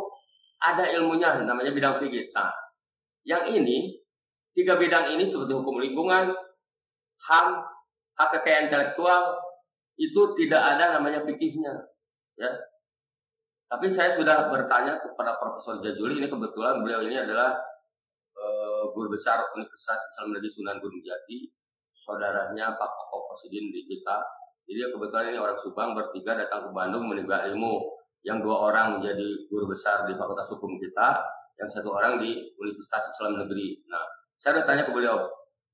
[0.59, 2.33] ada ilmunya namanya bidang fikih.
[2.33, 2.51] Nah,
[3.29, 4.01] yang ini
[4.57, 6.33] tiga bidang ini seperti hukum lingkungan,
[7.29, 7.49] HAM,
[8.19, 9.37] hak kekayaan intelektual
[9.99, 11.75] itu tidak ada namanya fikihnya.
[12.39, 12.51] Ya,
[13.69, 17.53] tapi saya sudah bertanya kepada Profesor Jajuli, ini kebetulan beliau ini adalah
[18.33, 18.47] e,
[18.97, 21.45] guru besar Universitas Islam Negeri Sunan Gunung Jati,
[21.93, 24.17] saudaranya Pak Koko di kita.
[24.65, 28.01] Jadi kebetulan ini orang Subang bertiga datang ke Bandung menimba ilmu.
[28.27, 31.23] Yang dua orang menjadi guru besar di Fakultas Hukum kita,
[31.55, 33.79] yang satu orang di Universitas Islam Negeri.
[33.87, 34.03] Nah,
[34.35, 35.23] saya bertanya ke beliau,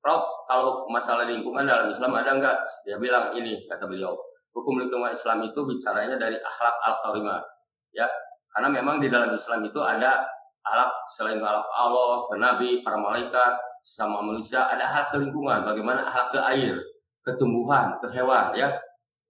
[0.04, 2.58] Prof, kalau masalah lingkungan dalam Islam ada enggak?
[2.84, 4.12] Dia bilang ini, kata beliau,
[4.52, 7.53] hukum lingkungan Islam itu bicaranya dari akhlak al-karimah
[7.94, 8.06] ya
[8.54, 10.22] karena memang di dalam Islam itu ada
[10.64, 13.52] alat selain alat Allah, Nabi, para malaikat,
[13.84, 16.78] sesama manusia, ada hal ke lingkungan, bagaimana hal ke air,
[17.20, 18.70] ke tumbuhan, ke hewan, ya.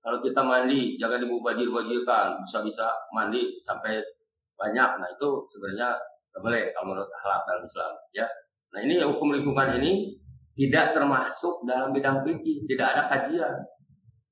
[0.04, 3.98] Kalau kita mandi, jangan dibubajir-bajirkan, bisa-bisa mandi sampai
[4.54, 4.90] banyak.
[5.00, 5.96] Nah itu sebenarnya
[6.28, 8.26] tidak boleh kalau menurut akhlak dalam Islam, ya.
[8.76, 10.12] Nah ini hukum lingkungan ini
[10.54, 13.56] tidak termasuk dalam bidang fikih, tidak ada kajian.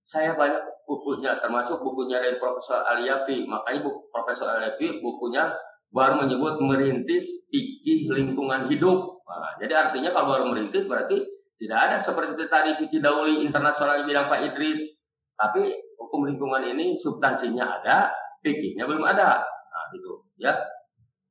[0.04, 0.60] Saya banyak
[0.92, 3.48] bukunya, termasuk bukunya dari Profesor Aliapi.
[3.48, 5.48] Makanya buku Profesor Aliapi bukunya
[5.88, 9.24] baru menyebut merintis fikih lingkungan hidup.
[9.24, 11.24] Nah, jadi artinya kalau baru merintis berarti
[11.56, 14.84] tidak ada seperti tadi fikih dauli internasional yang bilang Pak Idris.
[15.32, 18.12] Tapi hukum lingkungan ini substansinya ada,
[18.44, 19.40] fikihnya belum ada.
[19.44, 20.52] Nah, itu ya.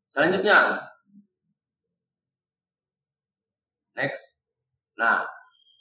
[0.09, 0.81] Selanjutnya.
[3.93, 4.41] Next.
[4.97, 5.21] Nah,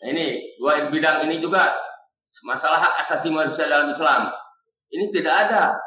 [0.04, 1.89] ini dua bidang ini juga
[2.46, 4.30] masalah hak asasi manusia dalam Islam
[4.90, 5.78] ini tidak ada.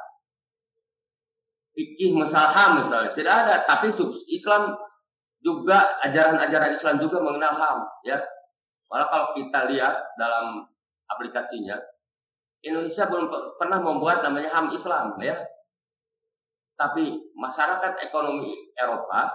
[1.73, 3.56] Fikih masalah HAM misalnya tidak ada.
[3.67, 3.91] Tapi
[4.32, 4.71] Islam
[5.43, 8.17] juga ajaran-ajaran Islam juga mengenal HAM ya.
[8.88, 10.63] Malah kalau kita lihat dalam
[11.10, 11.75] aplikasinya
[12.63, 13.27] Indonesia belum
[13.60, 15.36] pernah membuat namanya HAM Islam ya.
[16.79, 19.29] Tapi masyarakat ekonomi Eropa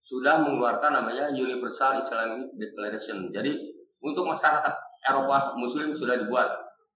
[0.00, 3.28] sudah mengeluarkan namanya Universal Islamic Declaration.
[3.28, 3.52] Jadi
[4.00, 6.48] untuk masyarakat Eropa Muslim sudah dibuat.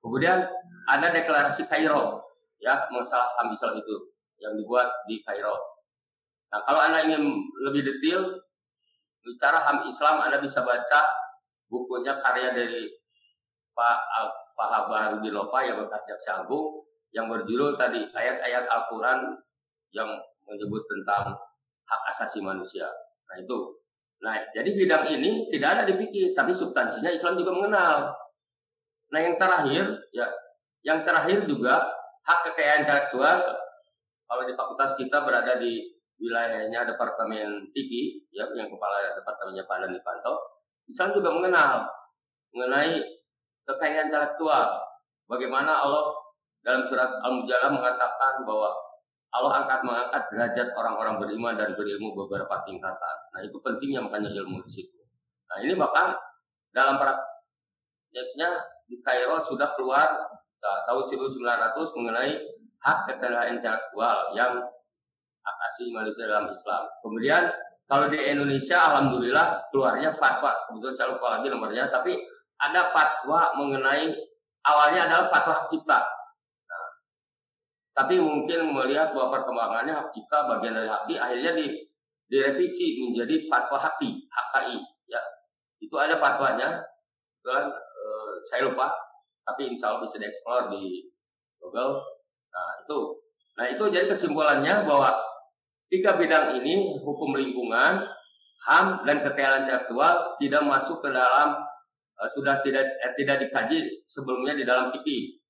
[0.02, 0.42] Kemudian
[0.90, 2.18] ada deklarasi Kairo,
[2.58, 3.96] ya masalah HAM Islam itu
[4.42, 5.54] yang dibuat di Kairo.
[6.50, 7.22] Nah kalau anda ingin
[7.62, 8.26] lebih detail
[9.22, 11.06] bicara HAM Islam, anda bisa baca
[11.70, 12.90] bukunya karya dari
[13.72, 13.98] Pak
[14.52, 19.36] Pak Habarudin Lopa yang bekas jaksa agung yang berjudul tadi ayat-ayat Al-Quran
[19.92, 20.08] yang
[20.48, 21.36] menyebut tentang
[21.84, 22.88] hak asasi manusia.
[23.28, 23.81] Nah itu
[24.22, 28.14] Nah, jadi bidang ini tidak ada dipikir, tapi substansinya Islam juga mengenal.
[29.10, 29.82] Nah, yang terakhir,
[30.14, 30.30] ya,
[30.86, 31.82] yang terakhir juga
[32.22, 33.42] hak kekayaan intelektual.
[34.22, 35.90] Kalau di fakultas kita berada di
[36.22, 41.82] wilayahnya Departemen Tiki, ya, yang kepala departemennya Pak Dani Panto, Islam juga mengenal
[42.54, 43.02] mengenai
[43.66, 44.78] kekayaan intelektual.
[45.26, 46.14] Bagaimana Allah
[46.62, 48.70] dalam surat Al-Mujadlah mengatakan bahwa
[49.32, 53.16] Allah angkat mengangkat derajat orang-orang beriman dan berilmu beberapa tingkatan.
[53.32, 55.00] Nah itu pentingnya makanya ilmu di situ.
[55.48, 56.12] Nah ini bahkan
[56.68, 60.04] dalam prakteknya di Kairo sudah keluar
[60.60, 62.32] nah, tahun 1900 mengenai
[62.84, 64.52] hak kekayaan intelektual yang
[65.40, 66.84] hak asasi manusia dalam Islam.
[67.00, 67.48] Kemudian
[67.88, 72.16] kalau di Indonesia alhamdulillah keluarnya fatwa kebetulan saya lupa lagi nomornya tapi
[72.56, 74.12] ada fatwa mengenai
[74.64, 76.00] awalnya adalah fatwa cipta
[77.92, 81.66] tapi mungkin melihat bahwa perkembangannya hak cipta bagian dari hak akhirnya di
[82.32, 85.20] direvisi menjadi fatwa haki HKI ya.
[85.76, 86.80] Itu ada fatwanya.
[87.42, 88.88] Kebetulan eh, saya lupa
[89.44, 91.12] tapi insya Allah bisa dieksplor di
[91.60, 92.00] Google.
[92.48, 92.98] Nah itu.
[93.60, 95.12] Nah itu jadi kesimpulannya bahwa
[95.92, 98.00] tiga bidang ini hukum lingkungan
[98.64, 101.58] HAM dan kekayaan intelektual tidak masuk ke dalam
[102.16, 105.41] uh, sudah tidak eh, tidak dikaji sebelumnya di dalam fikih.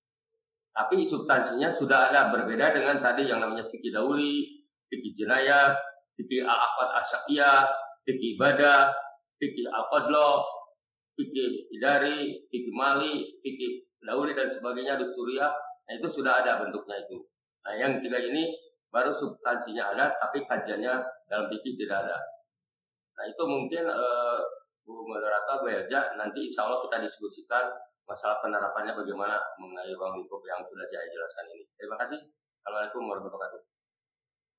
[0.73, 4.49] Tapi substansinya sudah ada berbeda dengan tadi yang namanya fikih dauli,
[4.89, 5.69] fikih jenayah,
[6.17, 7.69] fikih al-afat asyakiyah,
[8.09, 8.89] fikih ibadah,
[9.37, 10.41] fikih al-qadlo,
[11.13, 15.53] fikih idari, fikih mali, fikih dauli dan sebagainya, dusturiyah.
[15.53, 17.21] Nah itu sudah ada bentuknya itu.
[17.69, 18.49] Nah yang tiga ini
[18.89, 20.95] baru substansinya ada tapi kajiannya
[21.29, 22.19] dalam fikih tidak ada.
[23.17, 24.41] Nah itu mungkin uh,
[24.83, 27.69] Bu Moderator, Bu Elja, nanti insya Allah kita diskusikan
[28.13, 31.65] masalah penerapannya bagaimana mengenai ruang lingkup yang sudah saya jelaskan ini.
[31.81, 32.21] Terima kasih.
[32.61, 33.63] Assalamualaikum warahmatullahi wabarakatuh.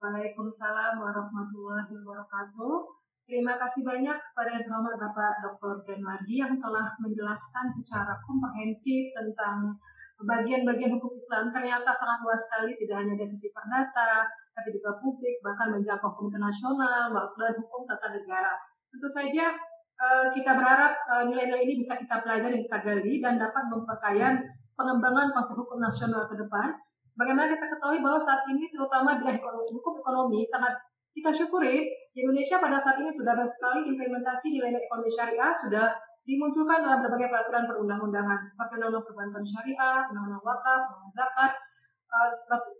[0.01, 2.75] Waalaikumsalam warahmatullahi wabarakatuh.
[3.23, 5.79] Terima kasih banyak kepada terhormat Bapak Dr.
[5.87, 9.71] Gen Mardi yang telah menjelaskan secara komprehensif tentang
[10.19, 14.23] bagian-bagian hukum Islam ternyata sangat luas sekali tidak hanya dari sisi perdata
[14.55, 18.55] tapi juga publik bahkan menjangkau hukum internasional dan hukum tata negara
[18.87, 19.51] tentu saja
[20.33, 24.35] kita berharap eh, nilai-nilai ini bisa kita pelajari kita gali dan dapat memperkaya
[24.73, 26.73] pengembangan konsep hukum nasional ke depan
[27.13, 29.25] bagaimana kita ketahui bahwa saat ini terutama di
[29.71, 30.73] hukum ekonomi sangat
[31.13, 31.85] kita syukuri
[32.17, 37.27] Indonesia pada saat ini sudah banyak sekali implementasi nilai-nilai ekonomi syariah sudah dimunculkan dalam berbagai
[37.29, 41.51] peraturan perundang-undangan seperti undang-undang perbankan syariah, undang-undang wakaf, undang zakat,
[42.07, 42.31] uh,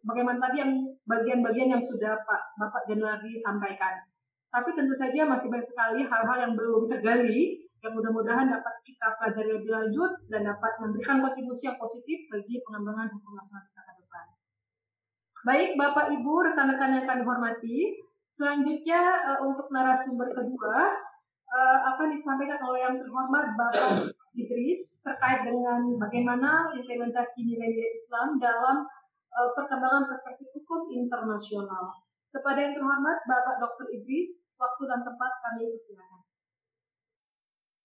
[0.08, 0.72] bagaimana tadi yang
[1.04, 4.00] bagian-bagian yang sudah Pak Bapak Januari sampaikan.
[4.54, 9.50] Tapi tentu saja masih banyak sekali hal-hal yang belum tergali yang mudah-mudahan dapat kita pelajari
[9.60, 14.26] lebih lanjut dan dapat memberikan kontribusi yang positif bagi pengembangan hukum nasional kita ke depan.
[15.44, 17.78] Baik Bapak Ibu, rekan-rekan yang kami hormati,
[18.24, 20.96] selanjutnya uh, untuk narasumber kedua
[21.50, 28.86] uh, akan disampaikan oleh yang terhormat Bapak Idris terkait dengan bagaimana implementasi nilai-nilai Islam dalam
[29.34, 32.03] uh, perkembangan perspektif hukum internasional.
[32.34, 33.94] Kepada yang terhormat Bapak Dr.
[33.94, 36.22] Idris, waktu dan tempat kami persilakan.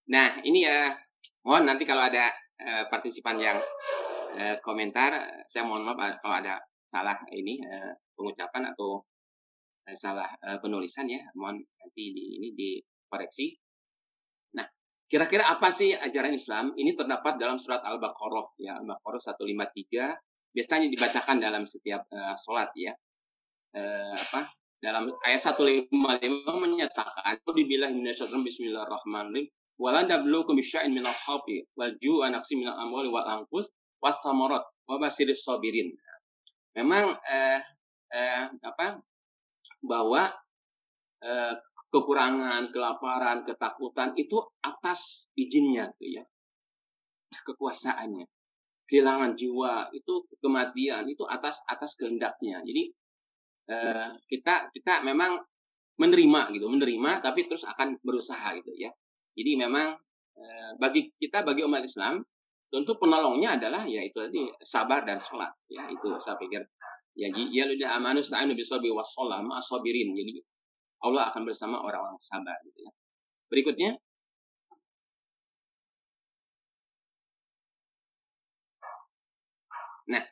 [0.09, 0.97] Nah, ini ya,
[1.45, 3.61] mohon nanti kalau ada uh, partisipan yang
[4.33, 6.57] uh, komentar, saya mohon maaf kalau ada
[6.89, 9.05] salah ini uh, pengucapan atau
[9.85, 12.69] uh, salah uh, penulisan ya, mohon nanti di ini di
[13.05, 13.53] koreksi.
[14.57, 14.65] Nah,
[15.05, 16.73] kira-kira apa sih ajaran Islam?
[16.73, 22.97] Ini terdapat dalam surat Al-Baqarah ya, Al-Baqarah 153 biasanya dibacakan dalam setiap uh, sholat ya.
[23.75, 24.49] Uh, apa?
[24.79, 25.91] Dalam ayat 155
[26.55, 33.23] menyatakan, "Billahi minasyaitonir bismillahirrahmanirrahim." Wala nabluukum bisya'in minal khawfi wal ju'a naqsi minal amwali wal
[33.23, 33.71] anfus
[34.03, 35.95] was samarat wa basiris sabirin.
[36.75, 37.63] Memang eh,
[38.11, 38.99] eh, apa
[39.79, 40.35] bahwa
[41.23, 41.55] eh,
[41.95, 46.23] kekurangan, kelaparan, ketakutan itu atas izinnya tuh ya.
[47.31, 48.27] Kekuasaannya.
[48.83, 52.59] Kehilangan jiwa itu kematian itu atas atas kehendaknya.
[52.67, 52.91] Jadi
[53.69, 55.39] eh, kita kita memang
[55.99, 58.89] menerima gitu, menerima tapi terus akan berusaha gitu ya.
[59.37, 59.93] Jadi memang
[60.39, 62.25] eh, bagi kita bagi umat Islam
[62.69, 66.61] tentu penolongnya adalah ya itu tadi sabar dan sholat ya itu saya pikir
[67.17, 70.37] ya ya ludah amanus na'anu bisabi wassalam asabirin jadi
[71.01, 72.91] Allah akan bersama orang-orang sabar gitu ya.
[73.49, 73.91] Berikutnya
[80.09, 80.25] Nah,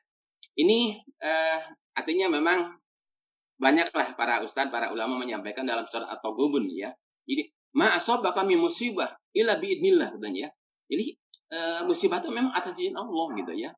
[0.58, 1.60] ini uh,
[1.93, 2.73] artinya memang
[3.58, 6.93] banyaklah para ustadz, para ulama menyampaikan dalam surat atau gubun ya.
[7.28, 10.50] Jadi, ma kami musibah illa biidnillah katanya ya.
[10.88, 11.06] Jadi,
[11.52, 13.70] uh, musibah itu memang atas izin Allah gitu ya.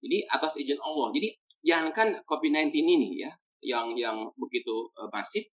[0.00, 1.12] Jadi, atas izin Allah.
[1.12, 1.28] Jadi,
[1.60, 3.30] jangankan COVID-19 ini ya,
[3.60, 5.44] yang yang begitu uh, masif,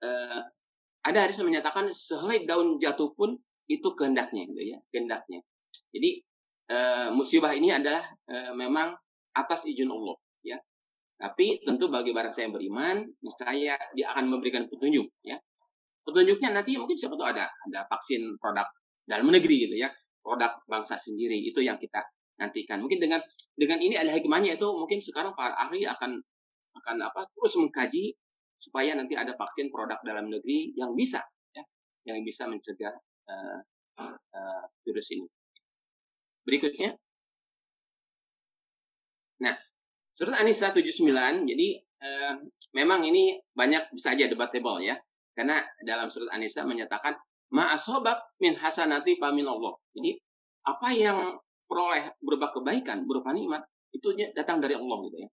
[0.00, 0.40] uh,
[1.04, 5.44] ada hadis yang menyatakan sehelai daun jatuh pun itu kehendaknya gitu ya kehendaknya
[5.92, 6.10] jadi
[6.72, 8.96] uh, musibah ini adalah uh, memang
[9.36, 10.16] atas izin Allah
[11.18, 12.96] tapi tentu bagi barang saya yang beriman
[13.34, 15.34] saya dia akan memberikan petunjuk ya
[16.06, 18.64] petunjuknya nanti mungkin siapa tahu ada ada vaksin produk
[19.02, 19.90] dalam negeri gitu ya
[20.22, 22.00] produk bangsa sendiri itu yang kita
[22.38, 23.18] nantikan mungkin dengan
[23.58, 26.22] dengan ini ada hikmahnya itu mungkin sekarang para ahli akan
[26.78, 28.14] akan apa terus mengkaji
[28.62, 31.18] supaya nanti ada vaksin produk dalam negeri yang bisa
[31.50, 31.66] ya
[32.06, 32.94] yang bisa mencegah
[33.26, 33.58] uh,
[33.98, 35.26] uh, virus ini.
[36.46, 36.96] Berikutnya.
[39.38, 39.54] Nah,
[40.18, 41.68] surat An-Nisa 79 jadi
[42.02, 42.34] uh,
[42.74, 44.98] memang ini banyak bisa aja debatable ya.
[45.38, 47.14] Karena dalam surat An-Nisa menyatakan
[47.54, 49.78] ma'asobak min hasanati pamin Allah.
[49.94, 50.18] Jadi
[50.66, 51.38] apa yang
[51.70, 53.62] peroleh berupa kebaikan, berupa nikmat,
[53.94, 55.28] itu datang dari Allah gitu ya.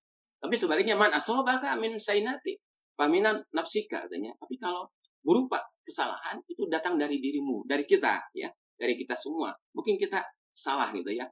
[0.46, 2.54] Tapi sebaliknya man asobaka min sainati
[2.94, 4.38] paminan nafsika katanya.
[4.38, 4.94] Tapi kalau
[5.26, 9.58] berupa kesalahan itu datang dari dirimu, dari kita ya, dari kita semua.
[9.74, 10.22] Mungkin kita
[10.54, 11.26] salah gitu ya.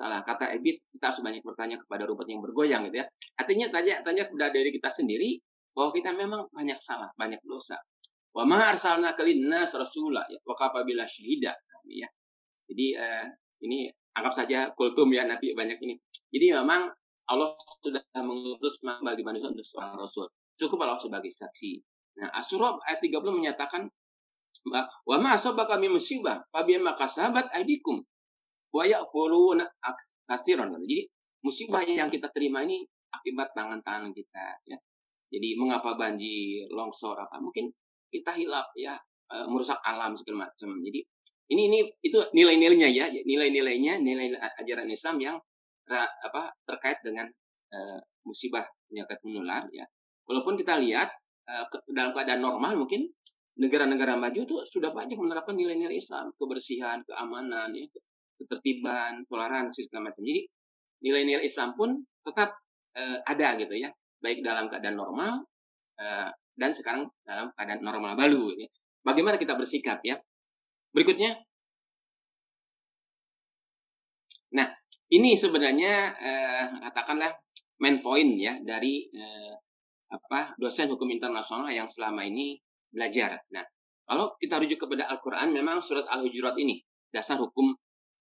[0.00, 3.06] Salah kata Ebit, kita harus banyak bertanya kepada rumput yang bergoyang gitu ya.
[3.36, 5.36] Artinya tanya tanya kepada diri kita sendiri
[5.76, 7.76] bahwa kita memang banyak salah, banyak dosa.
[8.32, 11.52] Wa ma arsalna kalinnas rasula ya wa kafa bila syahida
[11.84, 12.08] ya.
[12.64, 13.26] Jadi eh,
[13.60, 16.00] ini anggap saja kultum ya nanti banyak ini.
[16.32, 16.88] Jadi memang
[17.28, 17.52] Allah
[17.84, 20.32] sudah mengutus bagi manusia untuk seorang rasul.
[20.56, 21.76] Cukup Allah sebagai saksi.
[22.24, 23.84] Nah, Asyura ayat 30 menyatakan
[25.06, 27.52] wa ma asabaka min musibah fa bima kasabat
[28.70, 29.64] aydikum wa yaquluna
[30.30, 30.70] kasiran.
[30.86, 31.10] Jadi
[31.42, 34.78] musibah yang kita terima ini akibat tangan-tangan kita ya.
[35.30, 37.38] Jadi mengapa banjir, longsor apa?
[37.38, 37.70] Mungkin
[38.10, 38.98] kita hilap ya,
[39.30, 40.74] e, merusak alam segala macam.
[40.82, 41.00] Jadi
[41.50, 45.36] ini ini itu nilai-nilainya ya, nilai-nilainya, nilai ajaran Islam yang
[45.90, 47.26] apa terkait dengan
[47.74, 49.82] uh, musibah penyakit menular ya.
[50.30, 51.10] Walaupun kita lihat
[51.50, 53.10] uh, ke, dalam keadaan normal mungkin
[53.58, 57.90] negara-negara maju itu sudah banyak menerapkan nilai-nilai Islam, kebersihan, keamanan, ya,
[58.40, 60.24] ketertiban, toleransi segala macam.
[60.24, 60.42] Jadi
[61.04, 62.56] nilai-nilai Islam pun tetap
[62.96, 63.92] uh, ada gitu ya,
[64.24, 65.44] baik dalam keadaan normal
[66.00, 68.52] uh, dan sekarang dalam keadaan normal baru.
[68.56, 68.68] Ya.
[69.00, 70.20] Bagaimana kita bersikap ya?
[70.92, 71.38] Berikutnya,
[74.52, 74.68] nah
[75.10, 77.34] ini sebenarnya eh, katakanlah
[77.82, 79.54] main point ya dari eh,
[80.10, 82.58] apa dosen hukum internasional yang selama ini
[82.90, 83.38] belajar.
[83.54, 83.62] Nah,
[84.06, 87.70] kalau kita rujuk kepada Al-Qur'an memang surat Al-Hujurat ini dasar hukum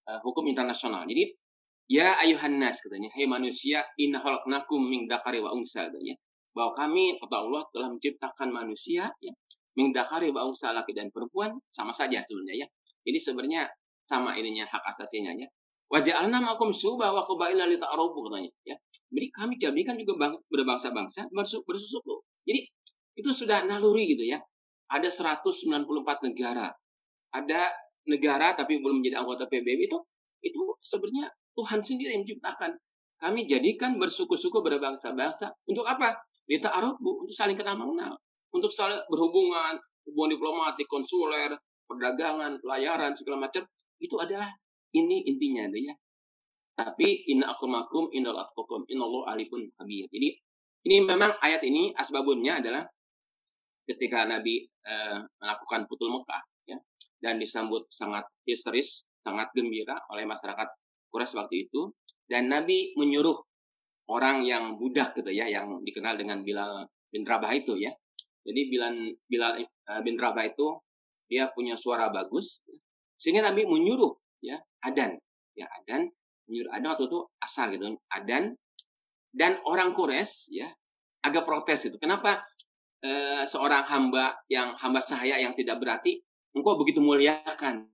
[0.09, 1.05] eh, hukum internasional.
[1.05, 1.29] Jadi
[1.89, 6.17] ya ayuhan nas katanya, hai hey manusia, inna khalaqnakum min dzakari wa unsa katanya.
[6.49, 9.33] Bahwa kami kata Allah telah menciptakan manusia ya,
[9.77, 12.67] min dzakari wa unsa laki dan perempuan sama saja sebenarnya ya.
[13.05, 13.61] Jadi sebenarnya
[14.09, 15.45] sama ininya hak asasinya ya.
[15.89, 18.77] Waja'alna makum subah wa qabaila li ta'arufu katanya ya.
[19.09, 21.33] Jadi kami jadikan juga bang, berbangsa-bangsa
[21.65, 22.15] bersusuku.
[22.45, 22.61] Jadi
[23.17, 24.37] itu sudah naluri gitu ya.
[24.89, 25.85] Ada 194
[26.29, 26.69] negara.
[27.33, 27.73] Ada
[28.09, 29.97] negara tapi belum menjadi anggota PBB itu
[30.41, 32.71] itu sebenarnya Tuhan sendiri yang menciptakan.
[33.19, 36.15] Kami jadikan bersuku-suku berbangsa-bangsa untuk apa?
[36.47, 38.15] Li ta'arufu untuk saling kenal mengenal,
[38.55, 39.75] untuk saling berhubungan,
[40.07, 41.51] hubungan diplomatik, konsuler,
[41.83, 43.67] perdagangan, pelayaran segala macam
[43.99, 44.47] itu adalah
[44.95, 45.95] ini intinya itu ya.
[46.79, 50.07] Tapi inna akumakum indal atqakum inallahu alipun habir.
[50.07, 50.29] Jadi
[50.87, 52.87] ini memang ayat ini asbabunnya adalah
[53.83, 56.39] ketika Nabi eh, melakukan putul Mekah
[57.19, 60.67] dan disambut sangat histeris, sangat gembira oleh masyarakat
[61.11, 61.91] Quraisy waktu itu.
[62.29, 63.37] Dan Nabi menyuruh
[64.09, 67.93] orang yang budak gitu ya yang dikenal dengan Bilal bin Rabah itu ya.
[68.45, 68.93] Jadi Bilal
[69.25, 70.79] Bilal eh, bin Rabah itu
[71.29, 72.61] dia punya suara bagus
[73.19, 75.17] sehingga Nabi menyuruh ya adan.
[75.57, 76.09] Ya adan
[76.47, 78.55] menyuruh adan waktu itu asal gitu adan.
[79.29, 80.69] Dan orang Quraisy ya
[81.21, 82.41] agak protes itu kenapa
[83.03, 86.23] e, seorang hamba yang hamba sahaya yang tidak berarti
[86.53, 87.89] engkau begitu muliakan.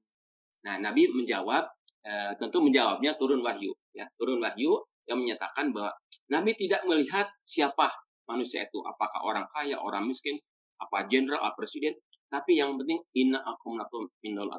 [0.66, 1.70] Nah Nabi menjawab
[2.02, 4.08] e, tentu menjawabnya turun wahyu ya.
[4.18, 5.94] Turun wahyu yang menyatakan bahwa
[6.32, 7.94] Nabi tidak melihat siapa
[8.26, 10.42] manusia itu apakah orang kaya orang miskin
[10.82, 11.96] apa jenderal apa presiden.
[12.28, 14.50] Tapi yang penting inna akum lakum minal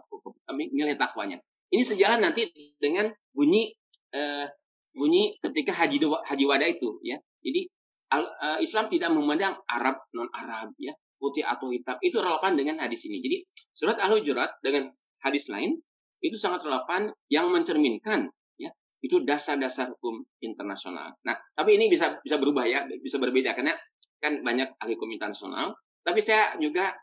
[0.46, 1.42] kami nilai takwanya.
[1.66, 2.46] Ini sejalan nanti
[2.78, 3.74] dengan bunyi
[4.14, 4.46] uh,
[4.94, 7.18] bunyi ketika haji haji wada itu ya.
[7.42, 7.66] Jadi
[8.14, 11.96] uh, Islam tidak memandang Arab non Arab ya, putih atau hitam.
[12.00, 13.20] Itu relevan dengan hadis ini.
[13.20, 13.36] Jadi
[13.72, 14.92] surat Al-Hujurat dengan
[15.24, 15.76] hadis lain
[16.24, 18.72] itu sangat relevan yang mencerminkan ya
[19.04, 21.12] itu dasar-dasar hukum internasional.
[21.24, 23.76] Nah, tapi ini bisa bisa berubah ya, bisa berbeda karena
[24.20, 25.76] kan banyak ahli hukum internasional.
[26.00, 26.94] Tapi saya juga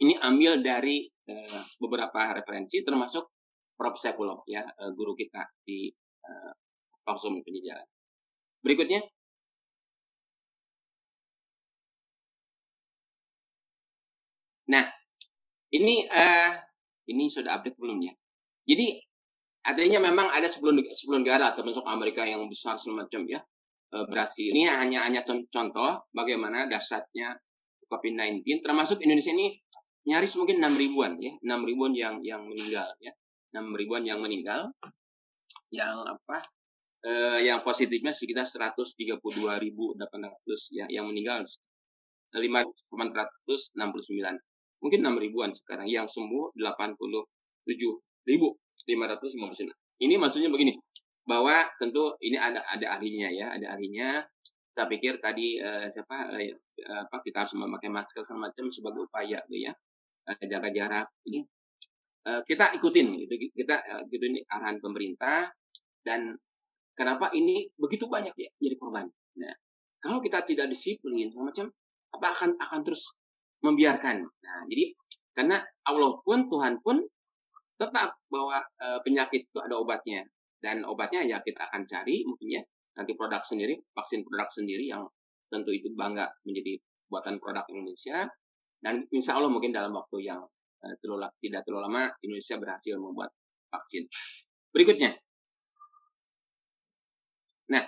[0.00, 3.28] ini ambil dari uh, beberapa referensi termasuk
[3.72, 3.98] Prof.
[3.98, 5.90] Saifullah ya eh, guru kita di
[6.22, 6.52] uh,
[7.02, 7.82] Fakultas Pendidikan.
[8.62, 9.02] Berikutnya
[14.70, 14.84] Nah,
[15.74, 16.50] ini uh,
[17.10, 18.12] ini sudah update belum ya?
[18.68, 19.00] Jadi
[19.66, 23.40] artinya memang ada 10 10 negara termasuk Amerika yang besar semacam ya
[23.92, 24.48] berhasil.
[24.48, 27.36] Ini hanya hanya contoh bagaimana dasarnya
[27.92, 29.60] COVID-19 termasuk Indonesia ini
[30.08, 33.12] nyaris mungkin 6 ribuan ya, 6 ribuan yang yang meninggal ya.
[33.52, 34.72] 6 ribuan yang meninggal
[35.68, 36.40] yang apa
[37.04, 39.20] eh, yang positifnya sekitar 132.800
[40.72, 41.44] ya yang meninggal
[42.32, 44.51] 5.469
[44.82, 48.26] mungkin 6 ribuan sekarang yang sembuh 87.559
[50.02, 50.74] ini maksudnya begini
[51.22, 54.26] bahwa tentu ini ada ada ahlinya ya ada ahlinya.
[54.72, 59.38] Saya pikir tadi uh, siapa uh, apa kita harus memakai masker segala macam sebagai upaya
[59.46, 59.72] gitu ya
[60.26, 61.44] uh, jaga jarak ini.
[62.22, 65.52] Uh, kita ikutin gitu kita uh, ikutin arahan pemerintah.
[66.02, 66.34] Dan
[66.98, 69.06] kenapa ini begitu banyak ya jadi korban?
[69.38, 69.54] Nah
[70.02, 71.66] kalau kita tidak disiplin segala macam
[72.12, 73.12] apa akan akan terus
[73.62, 74.26] membiarkan.
[74.26, 74.92] Nah jadi
[75.32, 75.56] karena
[75.88, 77.00] Allah pun Tuhan pun
[77.80, 80.22] tetap bahwa uh, penyakit itu ada obatnya.
[80.62, 82.62] Dan obatnya ya kita akan cari mungkin ya
[82.94, 85.08] nanti produk sendiri vaksin produk sendiri yang
[85.48, 86.78] tentu itu bangga menjadi
[87.10, 88.28] buatan produk Indonesia.
[88.82, 90.42] Dan insya Allah mungkin dalam waktu yang
[90.82, 93.30] uh, terlalu, tidak terlalu lama Indonesia berhasil membuat
[93.72, 94.06] vaksin.
[94.70, 95.16] Berikutnya.
[97.72, 97.84] Nah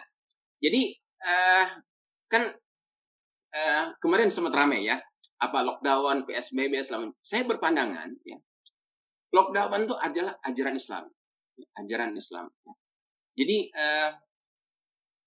[0.58, 0.82] jadi
[1.22, 1.66] uh,
[2.30, 2.42] kan
[3.54, 4.98] uh, kemarin sempat ramai ya
[5.50, 8.40] apa lockdown PSBB selama saya berpandangan ya
[9.34, 11.04] lockdown itu adalah ajaran Islam.
[11.74, 12.46] Ajaran Islam.
[13.34, 14.10] Jadi uh,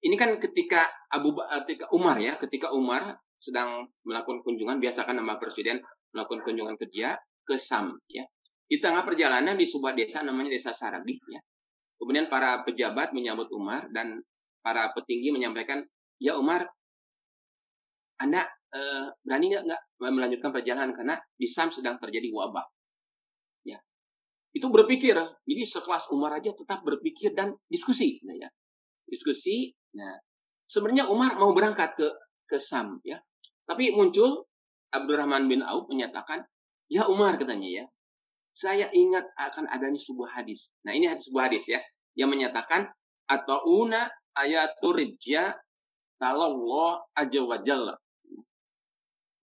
[0.07, 5.35] ini kan ketika Abu eh, ketika Umar ya, ketika Umar sedang melakukan kunjungan, biasakan nama
[5.35, 5.83] presiden
[6.15, 8.23] melakukan kunjungan kerja ke Sam ya.
[8.67, 11.43] Di tengah perjalanan di sebuah desa namanya desa Sarabi ya.
[11.99, 14.23] Kemudian para pejabat menyambut Umar dan
[14.61, 15.81] para petinggi menyampaikan,
[16.21, 16.67] ya Umar,
[18.21, 22.65] Anda uh, berani nggak melanjutkan perjalanan karena di Sam sedang terjadi wabah
[24.57, 25.13] itu berpikir.
[25.45, 28.17] Jadi sekelas Umar aja tetap berpikir dan diskusi.
[28.25, 28.49] Nah, ya.
[29.05, 29.69] Diskusi.
[29.93, 30.17] Nah,
[30.65, 32.07] sebenarnya Umar mau berangkat ke
[32.49, 33.21] ke Sam ya.
[33.69, 34.49] Tapi muncul
[34.89, 36.41] Abdurrahman bin Auf menyatakan,
[36.89, 37.85] "Ya Umar," katanya ya.
[38.55, 41.79] "Saya ingat akan adanya sebuah hadis." Nah, ini sebuah hadis ya
[42.17, 42.89] yang menyatakan
[43.27, 45.53] atau una ayatul rijya
[46.17, 47.93] Allah aja wajalla.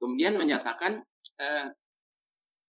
[0.05, 1.01] Kemudian menyatakan
[1.41, 1.67] eh,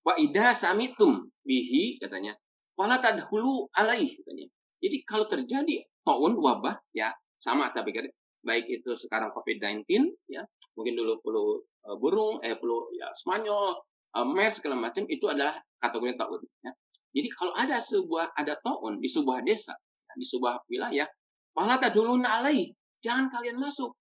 [0.08, 2.32] wa ida samitum bihi katanya
[2.80, 4.48] wala tadhulu alaih katanya.
[4.80, 7.12] Jadi kalau terjadi taun wabah ya
[7.42, 8.08] sama saya pikir
[8.46, 9.84] baik itu sekarang COVID-19
[10.30, 10.46] ya
[10.78, 11.44] mungkin dulu flu
[11.90, 13.82] uh, burung eh flu ya Spanyol
[14.14, 16.72] uh, MERS segala macam itu adalah kategori taun ya.
[17.16, 19.74] Jadi kalau ada sebuah ada taun di sebuah desa
[20.16, 21.10] di sebuah wilayah
[21.58, 22.70] wala tadhuluna alaih
[23.02, 23.92] jangan kalian masuk.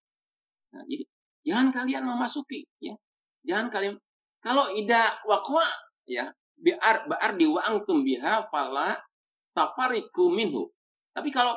[0.76, 1.04] Nah, jadi
[1.48, 2.94] jangan kalian memasuki ya.
[3.44, 3.94] Jangan kalian
[4.40, 5.64] kalau ida wakwa
[6.04, 6.28] ya
[6.58, 8.96] biar biar diwangtum biha fala
[9.54, 10.68] tafariku minhu.
[11.14, 11.54] Tapi kalau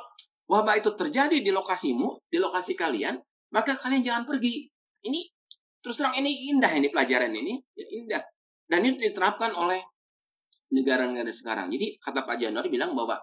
[0.48, 3.18] wabah itu terjadi di lokasimu, di lokasi kalian,
[3.52, 4.70] maka kalian jangan pergi.
[5.04, 5.20] Ini
[5.82, 8.24] terus terang ini indah ini pelajaran ini, ya indah.
[8.68, 9.80] Dan itu diterapkan oleh
[10.76, 11.72] negara-negara sekarang.
[11.72, 13.16] Jadi kata Pak Januari bilang bahwa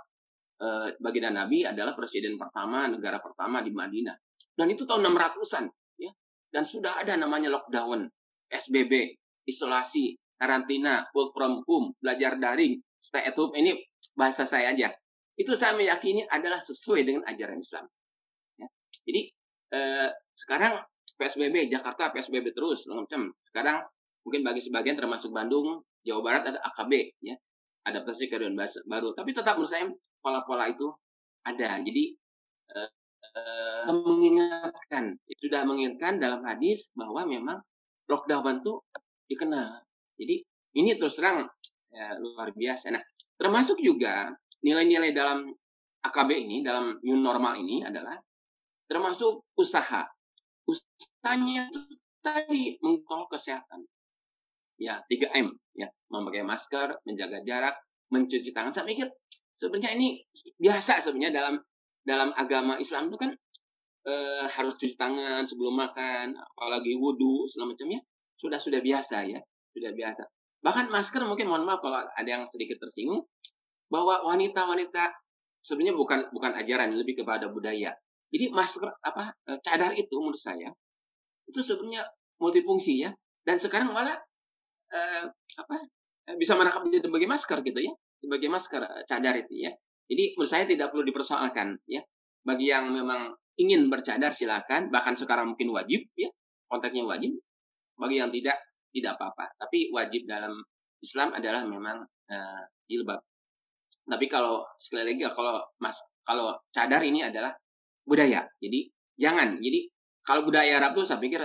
[0.56, 4.16] e, baginda Nabi adalah presiden pertama, negara pertama di Madinah.
[4.56, 5.64] Dan itu tahun 600-an.
[6.00, 6.12] Ya.
[6.48, 8.08] Dan sudah ada namanya lockdown,
[8.54, 9.18] SBB,
[9.50, 13.82] isolasi, karantina, work from home, belajar daring, stay at home, ini
[14.14, 14.94] bahasa saya aja.
[15.34, 17.84] Itu saya meyakini adalah sesuai dengan ajaran Islam.
[18.56, 18.66] Ya.
[19.02, 19.20] Jadi
[19.74, 20.78] eh, sekarang
[21.18, 23.34] PSBB Jakarta PSBB terus macam.
[23.50, 23.82] Sekarang
[24.22, 27.34] mungkin bagi sebagian termasuk Bandung, Jawa Barat ada AKB ya.
[27.84, 28.56] Adaptasi keadaan
[28.88, 29.12] baru.
[29.12, 29.84] Tapi tetap menurut saya
[30.24, 30.88] pola-pola itu
[31.44, 31.82] ada.
[31.82, 32.14] Jadi
[32.78, 32.90] eh,
[33.34, 37.58] eh, mengingatkan sudah mengingatkan dalam hadis bahwa memang
[38.10, 38.72] lockdown itu
[39.30, 39.84] dikenal
[40.18, 40.36] jadi
[40.74, 41.46] ini terus terang
[41.90, 42.90] ya, luar biasa.
[42.90, 43.02] Nah,
[43.38, 45.54] termasuk juga nilai-nilai dalam
[46.04, 48.18] AKB ini, dalam new normal ini adalah
[48.90, 50.04] termasuk usaha.
[50.66, 51.80] Usahanya itu
[52.20, 53.86] tadi mengkol kesehatan.
[54.74, 55.54] Ya, 3M.
[55.78, 57.78] Ya, memakai masker, menjaga jarak,
[58.10, 58.74] mencuci tangan.
[58.74, 59.08] Saya pikir
[59.54, 60.22] sebenarnya ini
[60.58, 61.54] biasa sebenarnya dalam
[62.04, 63.30] dalam agama Islam itu kan
[64.04, 64.14] e,
[64.52, 68.00] harus cuci tangan sebelum makan, apalagi wudhu, segala macamnya
[68.38, 69.40] sudah sudah biasa ya
[69.72, 70.22] sudah biasa.
[70.64, 73.24] Bahkan masker mungkin mohon maaf kalau ada yang sedikit tersinggung
[73.88, 75.12] bahwa wanita-wanita
[75.60, 77.96] sebenarnya bukan bukan ajaran lebih kepada budaya.
[78.32, 80.72] Jadi masker apa e, cadar itu menurut saya
[81.48, 82.08] itu sebenarnya
[82.40, 83.10] multifungsi ya
[83.44, 84.16] dan sekarang malah
[84.90, 85.24] eh,
[85.60, 85.76] apa
[86.24, 89.72] e, bisa menangkap sebagai masker gitu ya sebagai masker e, cadar itu ya.
[90.04, 92.00] Jadi menurut saya tidak perlu dipersoalkan ya
[92.44, 96.30] bagi yang memang ingin bercadar silakan bahkan sekarang mungkin wajib ya
[96.66, 97.38] konteksnya wajib
[97.94, 98.58] bagi yang tidak
[98.94, 99.50] tidak apa-apa.
[99.58, 100.62] Tapi wajib dalam
[101.02, 103.20] Islam adalah memang uh, jilbab.
[104.04, 107.54] Tapi kalau sekali lagi kalau mas kalau cadar ini adalah
[108.06, 108.46] budaya.
[108.62, 109.58] Jadi jangan.
[109.58, 109.90] Jadi
[110.22, 111.42] kalau budaya Arab itu saya pikir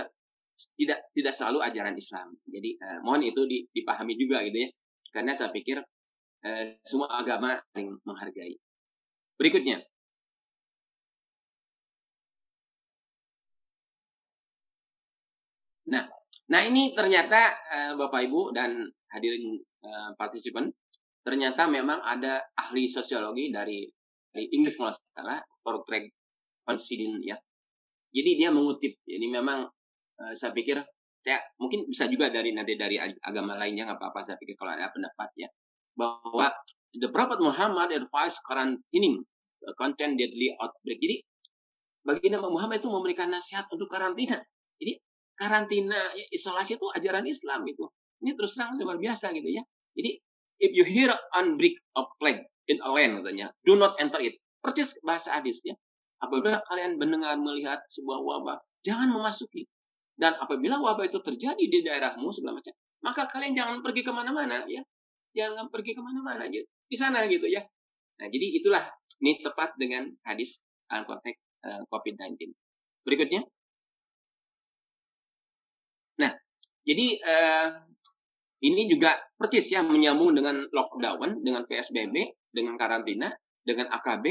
[0.76, 2.28] tidak tidak selalu ajaran Islam.
[2.46, 3.42] Jadi uh, mohon itu
[3.74, 4.68] dipahami juga gitu ya.
[5.10, 5.82] Karena saya pikir
[6.46, 8.54] uh, semua agama saling menghargai.
[9.34, 9.82] Berikutnya.
[15.90, 16.06] Nah,
[16.50, 18.82] Nah ini ternyata uh, Bapak Ibu dan
[19.14, 19.54] hadirin
[19.86, 20.66] uh, partisipan,
[21.22, 23.86] ternyata memang ada ahli sosiologi dari,
[24.34, 25.86] dari Inggris kalau salah, Dr.
[25.86, 26.04] Greg
[26.66, 27.38] Considine ya.
[28.10, 28.98] Jadi dia mengutip.
[29.06, 29.62] Jadi memang
[30.18, 30.82] uh, saya pikir
[31.22, 34.88] saya mungkin bisa juga dari nanti dari agama lainnya nggak apa-apa saya pikir kalau ada
[34.88, 35.48] pendapat ya
[35.92, 36.48] bahwa
[36.96, 39.22] the Prophet Muhammad advised quarantining
[39.78, 40.98] content deadly outbreak.
[40.98, 41.16] Jadi
[42.02, 44.42] bagi Nabi Muhammad itu memberikan nasihat untuk karantina.
[44.80, 44.98] Jadi
[45.40, 47.88] karantina ya, isolasi itu ajaran Islam itu.
[48.20, 49.64] Ini terus terang luar biasa gitu ya.
[49.96, 50.20] Jadi
[50.60, 54.36] if you hear an break of plague in a land katanya, do not enter it.
[54.60, 55.72] Persis bahasa hadis ya.
[56.20, 59.64] Apabila kalian mendengar melihat sebuah wabah, jangan memasuki.
[60.20, 64.68] Dan apabila wabah itu terjadi di daerahmu segala macam, maka kalian jangan pergi ke mana-mana
[64.68, 64.84] ya.
[65.32, 66.60] Jangan pergi ke mana-mana aja.
[66.60, 67.64] Di sana gitu ya.
[68.20, 68.84] Nah, jadi itulah
[69.24, 70.60] ini tepat dengan hadis
[70.92, 72.52] al-konteks uh, COVID-19.
[73.08, 73.48] Berikutnya.
[76.20, 76.36] Nah,
[76.90, 77.66] jadi uh,
[78.66, 83.30] ini juga persis ya menyambung dengan lockdown, dengan PSBB, dengan karantina,
[83.62, 84.26] dengan AKB,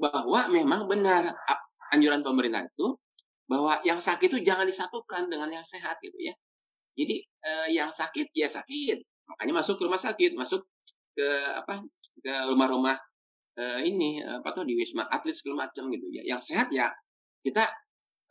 [0.00, 1.34] bahwa memang benar
[1.92, 2.96] anjuran pemerintah itu
[3.50, 6.32] bahwa yang sakit itu jangan disatukan dengan yang sehat gitu ya.
[6.94, 10.62] Jadi eh, yang sakit ya sakit, makanya masuk ke rumah sakit, masuk
[11.18, 11.82] ke apa
[12.22, 12.94] ke rumah-rumah
[13.58, 16.22] eh, ini apa tuh di wisma atlet segala macam gitu ya.
[16.30, 16.94] Yang sehat ya
[17.42, 17.66] kita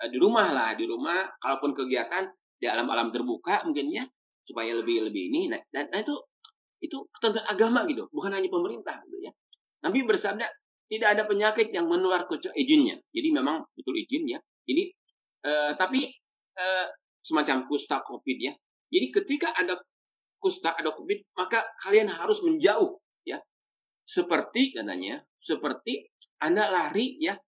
[0.02, 4.04] eh, di rumah lah, di rumah kalaupun kegiatan di alam-alam terbuka mungkin ya
[4.44, 5.42] supaya lebih lebih ini.
[5.50, 6.16] Nah, dan nah itu
[6.80, 9.32] itu ketentuan agama gitu, bukan hanya pemerintah gitu ya.
[9.84, 10.48] Nabi bersabda
[10.92, 13.00] tidak ada penyakit yang menular kecuali izinnya.
[13.12, 14.40] Jadi memang betul izin ya.
[14.68, 14.92] Jadi
[15.40, 16.04] Uh, tapi
[16.60, 16.88] uh,
[17.24, 18.52] semacam kusta COVID ya.
[18.92, 19.80] Jadi ketika ada
[20.36, 23.40] kusta, ada COVID, maka kalian harus menjauh ya.
[24.04, 26.12] Seperti katanya, seperti
[26.44, 27.40] Anda lari ya.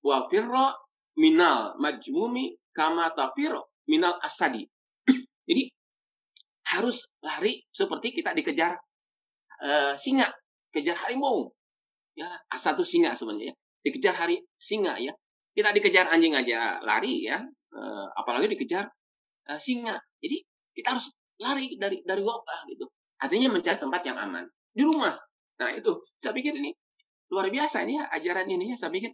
[0.00, 0.88] Wafirro
[1.20, 4.66] minal majmumi kama tafiro minal asadi.
[5.48, 5.62] Jadi
[6.76, 8.74] harus lari seperti kita dikejar
[9.62, 10.28] uh, singa,
[10.74, 11.50] kejar harimau.
[12.16, 13.54] Ya, satu singa sebenarnya.
[13.84, 15.14] Dikejar hari singa ya.
[15.56, 17.40] Kita dikejar anjing aja lari ya,
[17.72, 18.90] uh, apalagi dikejar
[19.48, 19.96] uh, singa.
[20.20, 20.42] Jadi
[20.76, 21.08] kita harus
[21.40, 22.84] lari dari dari wabah gitu.
[23.16, 24.44] Artinya mencari tempat yang aman
[24.76, 25.16] di rumah.
[25.56, 26.76] Nah itu saya pikir ini
[27.32, 29.10] luar biasa ini ya ajaran ini ya saya pikir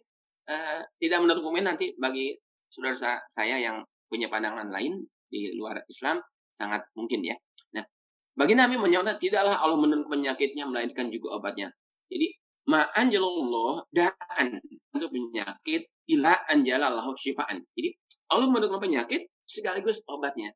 [0.50, 2.34] uh, tidak menutup komen nanti bagi
[2.68, 3.80] saudara saya yang
[4.12, 5.00] punya pandangan lain
[5.32, 6.20] di luar Islam
[6.52, 7.32] sangat mungkin ya.
[7.72, 7.88] Nah,
[8.36, 11.72] bagi Nabi menyatakan tidaklah Allah menurunkan penyakitnya melainkan juga obatnya.
[12.12, 12.28] Jadi
[12.68, 14.60] ma'anjalallah dan
[14.92, 17.64] untuk penyakit ila anjalallahu syifaan.
[17.72, 17.96] Jadi
[18.28, 20.52] Allah menurunkan penyakit sekaligus obatnya.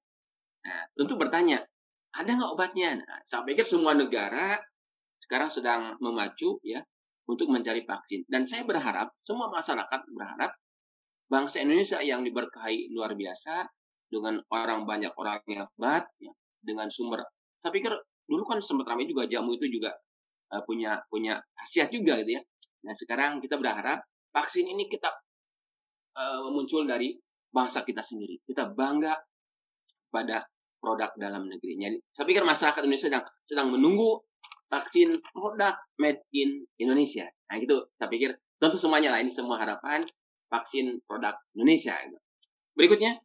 [0.68, 1.64] Nah, tentu bertanya,
[2.12, 3.00] ada nggak obatnya?
[3.00, 4.60] Nah, saya pikir semua negara
[5.24, 6.84] sekarang sedang memacu ya
[7.26, 8.28] untuk mencari vaksin.
[8.28, 10.52] Dan saya berharap, semua masyarakat berharap
[11.26, 13.66] bangsa Indonesia yang diberkahi luar biasa
[14.06, 16.30] dengan orang banyak orang yang hebat, ya,
[16.62, 17.26] dengan sumber.
[17.62, 17.92] Saya pikir
[18.26, 19.94] dulu kan sempat ramai juga jamu itu juga
[20.54, 22.42] uh, punya punya khasiat juga gitu ya.
[22.86, 25.10] Nah sekarang kita berharap vaksin ini kita
[26.18, 27.14] uh, muncul dari
[27.50, 28.42] bangsa kita sendiri.
[28.46, 29.14] Kita bangga
[30.10, 30.46] pada
[30.78, 31.90] produk dalam negerinya.
[32.14, 34.22] Saya pikir masyarakat Indonesia sedang sedang menunggu
[34.70, 37.26] vaksin produk made in Indonesia.
[37.50, 40.06] Nah itu saya pikir tentu semuanya lah ini semua harapan
[40.50, 41.96] vaksin produk Indonesia.
[42.76, 43.18] Berikutnya.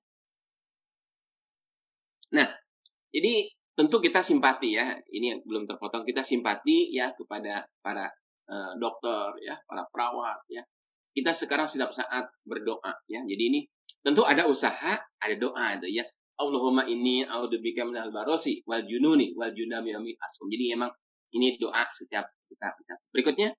[2.31, 2.47] Nah,
[3.11, 4.95] jadi tentu kita simpati ya.
[5.11, 8.07] Ini belum terpotong kita simpati ya kepada para
[8.47, 10.63] uh, dokter ya, para perawat ya,
[11.11, 13.23] kita sekarang setiap saat berdoa ya.
[13.27, 13.59] Jadi ini
[14.01, 16.05] tentu ada usaha, ada doa itu ya.
[16.39, 20.49] Allahumma ini a'udzubika minal barosi wal jununi wal junami asum.
[20.49, 20.89] Jadi emang
[21.37, 22.73] ini doa setiap kita.
[23.13, 23.53] Berikutnya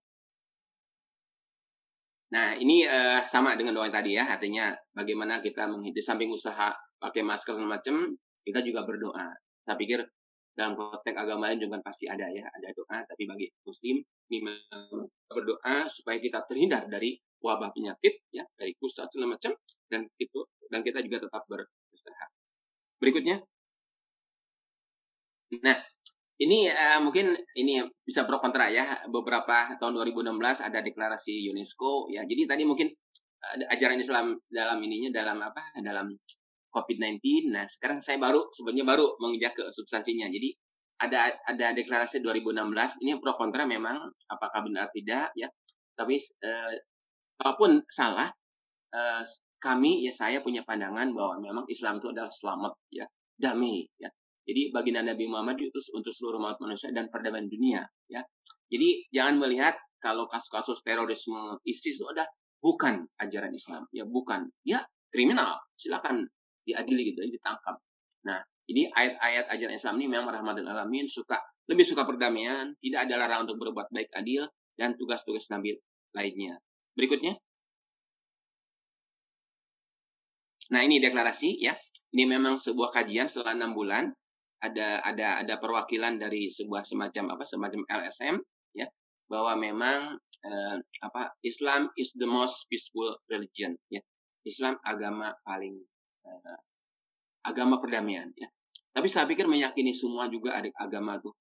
[2.33, 6.73] Nah, ini uh, sama dengan doa yang tadi ya, artinya bagaimana kita menghidup samping usaha
[6.97, 9.37] pakai masker dan macam, kita juga berdoa.
[9.69, 10.01] Saya pikir
[10.57, 14.01] dalam konteks agama lain juga pasti ada ya, ada doa, tapi bagi muslim
[14.33, 14.49] ini
[15.29, 19.53] berdoa supaya kita terhindar dari wabah penyakit ya dari kusta segala macam
[19.91, 20.41] dan itu
[20.73, 22.31] dan kita juga tetap beristirahat.
[22.97, 23.37] Berikutnya,
[25.61, 25.79] nah
[26.43, 29.07] ini uh, mungkin ini bisa pro kontra ya.
[29.07, 32.27] Beberapa tahun 2016 ada deklarasi UNESCO ya.
[32.27, 32.91] Jadi tadi mungkin
[33.43, 36.11] uh, ajaran Islam dalam ininya dalam apa dalam
[36.73, 40.27] COVID-19 nah sekarang saya baru sebenarnya baru menginjak ke substansinya.
[40.27, 40.51] Jadi
[41.03, 45.51] ada ada deklarasi 2016 ini pro kontra memang apakah benar tidak ya.
[45.93, 46.17] Tapi
[46.47, 46.73] uh,
[47.43, 48.33] kalaupun salah,
[48.95, 49.23] uh,
[49.63, 53.07] kami ya saya punya pandangan bahwa memang Islam itu adalah selamat ya,
[53.39, 54.09] damai ya.
[54.43, 58.27] Jadi bagi Nabi Muhammad itu untuk seluruh umat manusia dan perdamaian dunia ya.
[58.67, 62.27] Jadi jangan melihat kalau kasus-kasus terorisme ISIS itu ada
[62.59, 64.83] bukan ajaran Islam ya bukan ya
[65.15, 66.27] kriminal silakan
[66.67, 67.79] diadili gitu ditangkap.
[68.27, 71.39] Nah jadi ayat-ayat ajaran Islam ini memang rahmatul alamin suka
[71.71, 75.79] lebih suka perdamaian tidak ada larangan untuk berbuat baik adil dan tugas-tugas Nabi
[76.19, 76.59] lainnya.
[76.99, 77.39] Berikutnya.
[80.73, 81.77] Nah ini deklarasi ya.
[82.13, 84.13] Ini memang sebuah kajian setelah enam bulan
[84.63, 88.39] ada ada ada perwakilan dari sebuah semacam apa semacam LSM
[88.79, 88.87] ya
[89.27, 90.15] bahwa memang
[90.47, 93.99] eh, apa Islam is the most peaceful religion ya.
[94.47, 95.75] Islam agama paling
[96.27, 96.59] eh,
[97.43, 98.47] agama perdamaian ya.
[98.93, 101.35] Tapi saya pikir meyakini semua juga ada agama tuh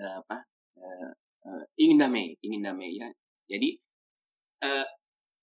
[0.00, 0.36] eh, apa
[0.80, 1.10] eh,
[1.44, 3.08] eh, ingin damai ingin damai ya.
[3.52, 3.76] Jadi
[4.64, 4.86] eh,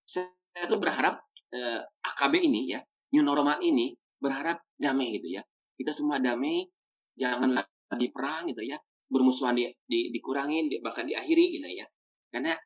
[0.09, 1.21] saya tuh berharap
[1.53, 2.81] eh, AKB ini ya
[3.13, 5.45] new normal ini berharap damai gitu ya.
[5.77, 6.65] Kita semua damai
[7.17, 8.77] jangan lagi perang gitu ya.
[9.09, 11.85] Bermusuhan di, di, dikurangin di, bahkan diakhiri gitu ya.
[12.33, 12.57] Karena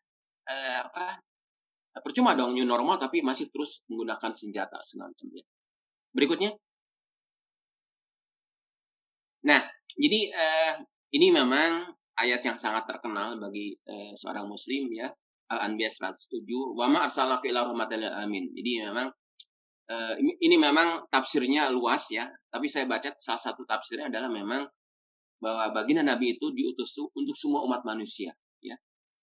[0.47, 1.19] eh, apa
[1.99, 5.43] percuma dong new normal tapi masih terus menggunakan senjata segala ya.
[6.15, 6.55] Berikutnya.
[9.47, 9.61] Nah
[9.97, 10.73] jadi eh,
[11.15, 15.11] ini memang ayat yang sangat terkenal bagi eh, seorang muslim ya.
[15.47, 16.43] Al-Anbiya 107
[16.75, 18.51] wa ma arsalaka ila alamin.
[18.51, 19.07] Jadi memang
[19.91, 24.67] uh, ini, ini memang tafsirnya luas ya, tapi saya baca salah satu tafsirnya adalah memang
[25.37, 28.75] bahwa baginda Nabi itu diutus untuk semua umat manusia, ya,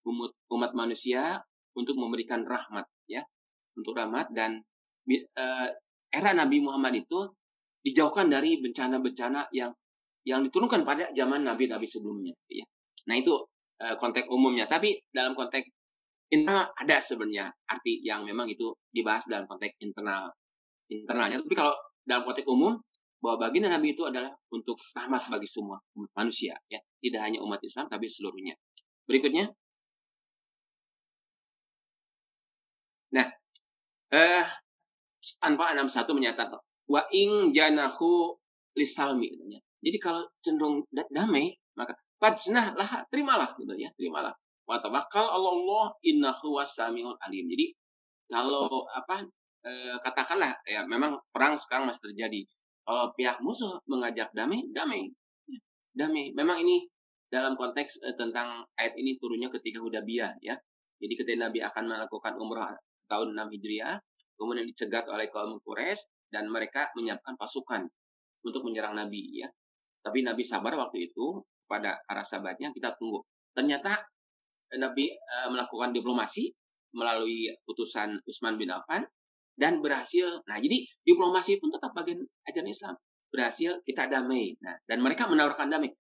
[0.07, 1.43] umat, umat manusia
[1.75, 3.23] untuk memberikan rahmat, ya,
[3.75, 4.63] untuk rahmat dan
[5.11, 5.69] uh,
[6.15, 7.35] era Nabi Muhammad itu
[7.85, 9.75] dijauhkan dari bencana-bencana yang
[10.25, 12.65] yang diturunkan pada zaman Nabi-Nabi sebelumnya, ya.
[13.11, 13.37] Nah itu
[13.85, 15.69] uh, konteks umumnya, tapi dalam konteks
[16.33, 20.33] internal ada sebenarnya arti yang memang itu dibahas dalam konteks internal
[20.91, 21.41] internalnya.
[21.41, 21.75] Tapi kalau
[22.05, 22.81] dalam konteks umum,
[23.25, 27.57] bahwa baginda Nabi itu adalah untuk rahmat bagi semua umat manusia, ya, tidak hanya umat
[27.65, 28.53] Islam tapi seluruhnya.
[29.09, 29.49] Berikutnya,
[33.17, 33.33] nah,
[34.13, 34.45] eh,
[35.41, 38.37] tanpa 61 menyatakan wa ing janahu
[38.77, 39.61] lisalmi katanya.
[39.81, 44.37] Jadi kalau cenderung damai, maka fajnah lah, terimalah gitu ya, terimalah.
[44.65, 47.49] Wa tawakkal Allah innahu wasamiul alim.
[47.53, 47.73] Jadi
[48.29, 49.29] kalau apa
[49.65, 52.45] eh, katakanlah ya memang perang sekarang masih terjadi.
[52.85, 55.09] Kalau pihak musuh mengajak damai, damai,
[55.49, 55.61] ya,
[55.97, 56.37] damai.
[56.37, 56.85] Memang ini
[57.33, 60.55] dalam konteks eh, tentang ayat ini turunnya ketika Hudaybiyah ya.
[61.01, 62.77] Jadi ketika Nabi akan melakukan umrah
[63.11, 63.99] tahun 6 Hijriah,
[64.39, 67.89] kemudian dicegat oleh kaum Quraisy dan mereka menyiapkan pasukan
[68.45, 69.49] untuk menyerang Nabi ya.
[70.05, 73.25] Tapi Nabi sabar waktu itu pada para sahabatnya kita tunggu.
[73.57, 74.05] Ternyata
[74.75, 76.53] eh, Nabi uh, melakukan diplomasi
[76.95, 79.03] melalui putusan Utsman bin Affan
[79.55, 80.43] dan berhasil.
[80.47, 82.95] Nah, jadi diplomasi pun tetap bagian ajaran Islam.
[83.31, 84.55] Berhasil kita damai.
[84.63, 85.91] Nah, dan mereka menawarkan damai.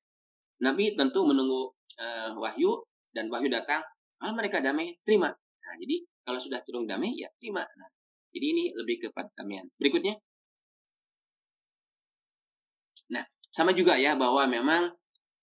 [0.62, 3.82] Nabi tentu menunggu uh, wahyu dan wahyu datang.
[4.18, 5.30] Kalau mereka damai, terima.
[5.34, 7.66] Nah, jadi kalau sudah cenderung damai, ya terima.
[7.66, 7.88] Nah,
[8.34, 9.66] jadi ini lebih kepada damaian.
[9.78, 10.18] Berikutnya.
[13.14, 14.94] Nah, sama juga ya bahwa memang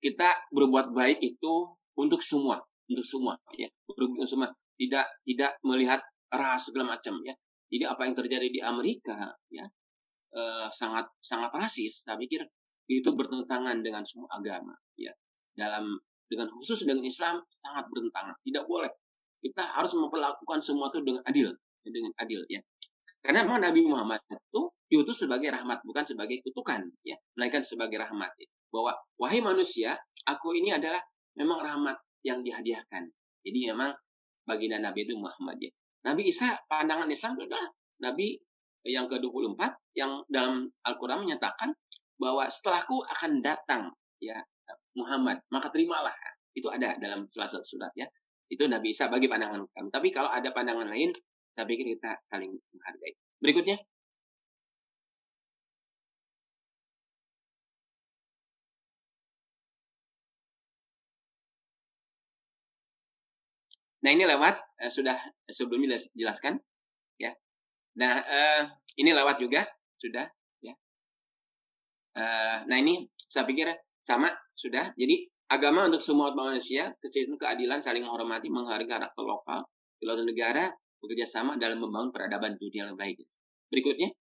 [0.02, 1.54] kita berbuat baik itu
[1.94, 2.58] untuk semua,
[2.90, 4.50] untuk semua ya, untuk semua.
[4.82, 6.02] Tidak tidak melihat
[6.34, 7.38] ras segala macam ya.
[7.72, 9.66] Jadi apa yang terjadi di Amerika ya
[10.36, 12.04] eh, sangat sangat rasis.
[12.04, 12.44] Saya pikir
[12.92, 15.16] itu bertentangan dengan semua agama ya.
[15.56, 15.96] Dalam
[16.32, 18.36] dengan khusus dengan Islam sangat bertentangan.
[18.44, 18.92] Tidak boleh.
[19.44, 21.52] Kita harus memperlakukan semua itu dengan adil,
[21.84, 22.64] dengan adil ya.
[23.22, 28.34] Karena memang Nabi Muhammad itu diutus sebagai rahmat, bukan sebagai kutukan, ya, melainkan sebagai rahmat.
[28.38, 28.48] Ya.
[28.74, 31.02] Bahwa wahai manusia, aku ini adalah
[31.38, 33.10] memang rahmat yang dihadiahkan.
[33.46, 33.94] Jadi memang
[34.46, 35.72] baginda Nabi itu Muhammad ya.
[36.02, 37.66] Nabi Isa pandangan Islam adalah
[38.02, 38.38] Nabi
[38.82, 39.62] yang ke-24
[39.94, 41.78] yang dalam Al-Quran menyatakan
[42.18, 44.42] bahwa setelahku akan datang ya
[44.98, 46.14] Muhammad, maka terimalah.
[46.52, 48.10] Itu ada dalam salah satu surat ya.
[48.52, 49.90] Itu Nabi Isa bagi pandangan kami.
[49.94, 51.16] Tapi kalau ada pandangan lain,
[51.56, 53.14] saya pikir kita saling menghargai.
[53.40, 53.78] Berikutnya.
[64.02, 65.18] Nah ini lewat eh, sudah
[65.50, 66.58] sebelumnya jelaskan
[67.22, 67.32] ya.
[67.98, 68.64] Nah eh,
[68.98, 69.66] ini lewat juga
[70.02, 70.26] sudah
[70.62, 70.74] ya.
[72.18, 73.70] Eh, nah ini saya pikir
[74.02, 74.92] sama sudah.
[74.98, 79.68] Jadi agama untuk semua manusia, kesehatan keadilan, saling menghormati, menghargai karakter lokal,
[80.00, 80.66] kedaulatan negara,
[81.04, 83.22] bekerja sama dalam membangun peradaban dunia yang baik.
[83.68, 84.16] Berikutnya.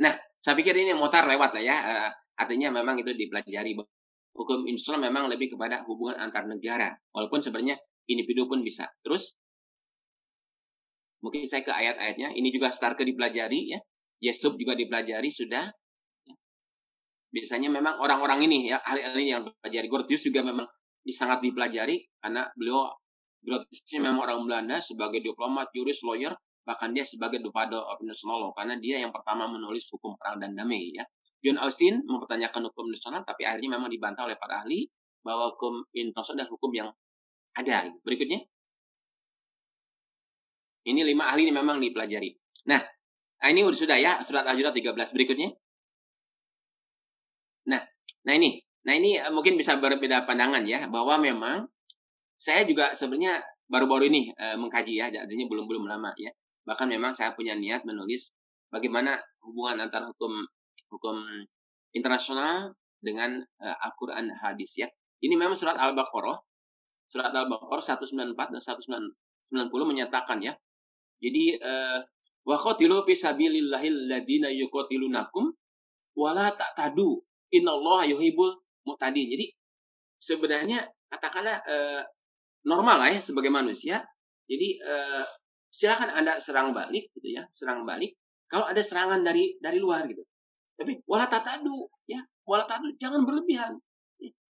[0.00, 1.76] Nah, saya pikir ini motor lewat lah ya.
[1.76, 2.10] Uh,
[2.40, 3.76] artinya memang itu dipelajari
[4.40, 6.96] hukum Islam memang lebih kepada hubungan antar negara.
[7.12, 7.76] Walaupun sebenarnya
[8.08, 8.88] individu pun bisa.
[9.04, 9.36] Terus,
[11.20, 12.32] mungkin saya ke ayat-ayatnya.
[12.32, 13.78] Ini juga Starke dipelajari ya.
[14.24, 15.68] Yesub juga dipelajari sudah.
[17.30, 19.86] Biasanya memang orang-orang ini ya, ahli-ahli yang dipelajari.
[19.92, 20.66] Gortius juga memang
[21.10, 22.88] sangat dipelajari karena beliau
[23.40, 26.36] Grotiusnya memang orang Belanda sebagai diplomat, juris, lawyer,
[26.70, 30.54] bahkan dia sebagai Father of International Law karena dia yang pertama menulis hukum perang dan
[30.54, 31.02] damai ya.
[31.42, 34.86] John Austin mempertanyakan hukum internasional, tapi akhirnya memang dibantah oleh para ahli
[35.26, 36.88] bahwa hukum internasional adalah hukum yang
[37.58, 37.90] ada.
[38.06, 38.44] Berikutnya,
[40.86, 42.36] ini lima ahli ini memang dipelajari.
[42.68, 42.84] Nah,
[43.40, 45.56] Nah, ini sudah ya, surat Al-Hujurat 13 berikutnya.
[47.72, 47.80] Nah,
[48.28, 51.64] nah ini, nah ini eh, mungkin bisa berbeda pandangan ya, bahwa memang
[52.36, 56.32] saya juga sebenarnya baru-baru ini e, mengkaji ya, jadinya belum belum lama ya.
[56.64, 58.32] Bahkan memang saya punya niat menulis
[58.68, 60.44] bagaimana hubungan antara hukum
[60.90, 61.16] hukum
[61.96, 64.86] internasional dengan e, Al-Qur'an hadis ya.
[65.20, 66.38] Ini memang surat Al-Baqarah.
[67.10, 69.12] Surat Al-Baqarah 194 dan 190
[69.88, 70.54] menyatakan ya.
[71.20, 72.00] Jadi eh
[72.40, 75.52] wa qatilu fi sabilillahil ladina yuqatilunakum
[76.16, 77.20] wala ta'tadu
[77.52, 78.56] innallaha yuhibbul
[78.88, 79.28] mu'tadin.
[79.28, 79.46] Jadi
[80.20, 82.02] sebenarnya katakanlah eh,
[82.64, 84.04] normal lah ya sebagai manusia.
[84.48, 85.24] Jadi eh,
[85.70, 88.18] silakan Anda serang balik gitu ya, serang balik
[88.50, 90.26] kalau ada serangan dari dari luar gitu.
[90.74, 93.78] Tapi wala tatadu ya, wala tadu jangan berlebihan.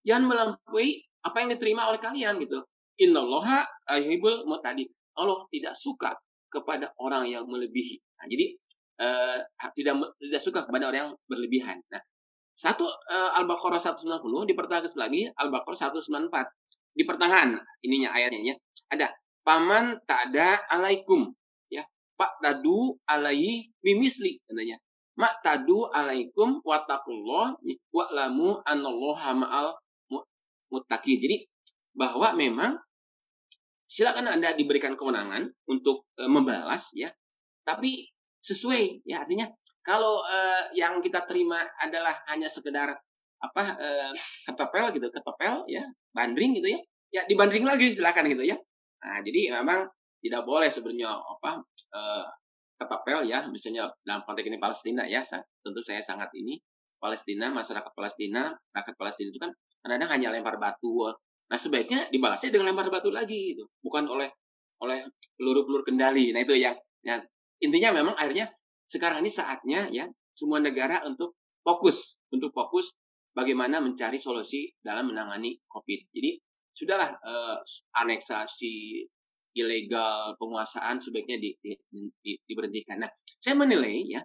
[0.05, 2.61] Jangan melampaui apa yang diterima oleh kalian gitu.
[2.99, 3.65] Innallaha
[3.97, 4.91] yuhibbul mu'tadin.
[5.15, 6.11] Allah tidak suka
[6.51, 7.97] kepada orang yang melebihi.
[8.19, 8.45] Nah, jadi
[8.99, 9.39] uh,
[9.73, 11.79] tidak tidak suka kepada orang yang berlebihan.
[11.89, 12.03] Nah,
[12.55, 18.55] satu uh, Al-Baqarah 190 dipertegas lagi Al-Baqarah 194 di pertengahan ininya ayatnya ya.
[18.91, 19.07] Ada
[19.45, 21.31] paman tak ada alaikum
[21.69, 21.85] ya.
[22.17, 24.81] Pak tadu alaihi mimisli katanya.
[25.15, 27.55] Mak tadu alaikum watakullah
[27.93, 29.69] wa'lamu anallaha ma'al
[30.73, 31.21] muttaqin.
[31.21, 31.37] Jadi
[31.95, 32.75] bahwa memang
[33.87, 37.13] silakan Anda diberikan kewenangan untuk e, membalas ya.
[37.63, 38.11] Tapi
[38.43, 39.47] sesuai ya artinya
[39.85, 40.37] kalau e,
[40.75, 42.99] yang kita terima adalah hanya sekedar
[43.39, 43.89] apa e,
[44.51, 46.79] ketopel gitu, ketopel ya, bandring gitu ya.
[47.15, 48.59] Ya dibanding lagi silakan gitu ya.
[49.05, 49.85] Nah, jadi memang
[50.19, 51.61] tidak boleh sebenarnya apa
[51.93, 52.01] e,
[52.81, 55.21] ketopel ya, misalnya dalam konteks ini Palestina ya,
[55.61, 56.57] tentu saya sangat ini
[56.97, 59.53] Palestina, masyarakat Palestina, rakyat Palestina itu kan
[59.85, 61.13] kadang-kadang hanya lempar batu,
[61.45, 64.29] Nah sebaiknya dibalasnya dengan lempar batu lagi gitu, bukan oleh
[64.81, 65.05] oleh
[65.37, 66.33] peluru-peluru kendali.
[66.33, 66.73] Nah itu yang
[67.05, 67.21] ya,
[67.61, 68.49] intinya memang akhirnya
[68.89, 72.93] sekarang ini saatnya ya semua negara untuk fokus untuk fokus
[73.37, 75.99] bagaimana mencari solusi dalam menangani COVID.
[76.11, 76.41] Jadi
[76.75, 77.57] sudahlah eh,
[78.03, 79.07] aneksasi
[79.55, 81.71] ilegal penguasaan sebaiknya di, di,
[82.19, 82.99] di, diberhentikan.
[82.99, 84.21] Nah, saya menilai ya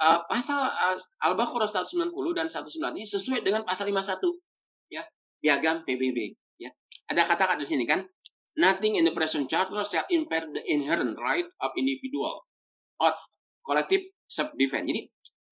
[0.00, 4.24] uh, pasal uh, Al-Baqarah 190 dan 190 ini sesuai dengan pasal 51
[4.88, 5.04] ya
[5.44, 6.32] piagam PBB.
[6.56, 6.72] Ya.
[7.12, 8.08] Ada kata-kata di sini kan,
[8.56, 12.48] nothing in the present charter shall impair the inherent right of individual
[13.04, 13.12] or
[13.68, 14.88] collective self-defense.
[14.88, 15.02] Jadi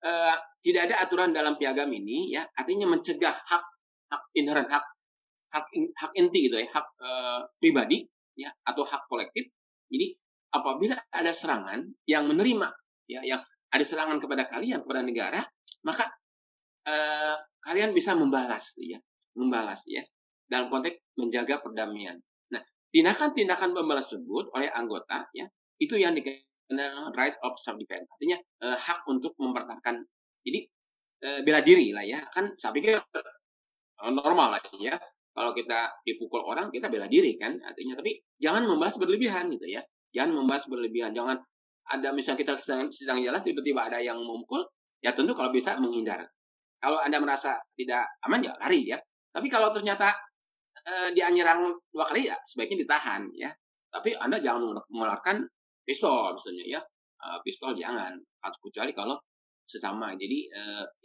[0.08, 3.64] uh, tidak ada aturan dalam piagam ini ya artinya mencegah hak
[4.08, 4.84] hak inherent hak
[5.52, 9.48] hak hak inti gitu ya hak uh, pribadi ya atau hak kolektif.
[9.86, 10.16] Jadi
[10.52, 12.68] apabila ada serangan yang menerima
[13.06, 13.40] ya yang
[13.70, 15.40] ada serangan kepada kalian kepada negara
[15.86, 16.10] maka
[16.86, 18.98] uh, kalian bisa membalas ya
[19.36, 20.02] membalas ya
[20.46, 22.16] dalam konteks menjaga perdamaian.
[22.54, 22.62] Nah,
[22.94, 28.06] tindakan-tindakan membalas tersebut oleh anggota ya itu yang dikenal right of self defense.
[28.08, 30.06] Artinya eh, hak untuk mempertahankan
[30.46, 30.60] jadi
[31.26, 32.24] eh, bela diri lah ya.
[32.30, 32.96] Kan saya pikir
[34.08, 34.96] normal lah ya.
[35.36, 39.84] Kalau kita dipukul orang kita bela diri kan artinya tapi jangan membahas berlebihan gitu ya.
[40.16, 41.12] Jangan membahas berlebihan.
[41.12, 41.36] Jangan
[41.92, 44.64] ada misalnya kita sedang, sedang jalan tiba-tiba ada yang memukul
[45.04, 46.24] ya tentu kalau bisa menghindar.
[46.80, 48.98] Kalau Anda merasa tidak aman ya lari ya.
[49.28, 50.16] Tapi kalau ternyata
[50.80, 53.52] e, dia nyerang dua kali ya sebaiknya ditahan ya.
[53.92, 55.44] Tapi Anda jangan mengeluarkan
[55.84, 56.80] pistol misalnya ya.
[57.20, 58.16] E, pistol jangan.
[58.40, 59.20] Harus kecuali kalau
[59.68, 60.16] sesama.
[60.16, 60.62] Jadi e,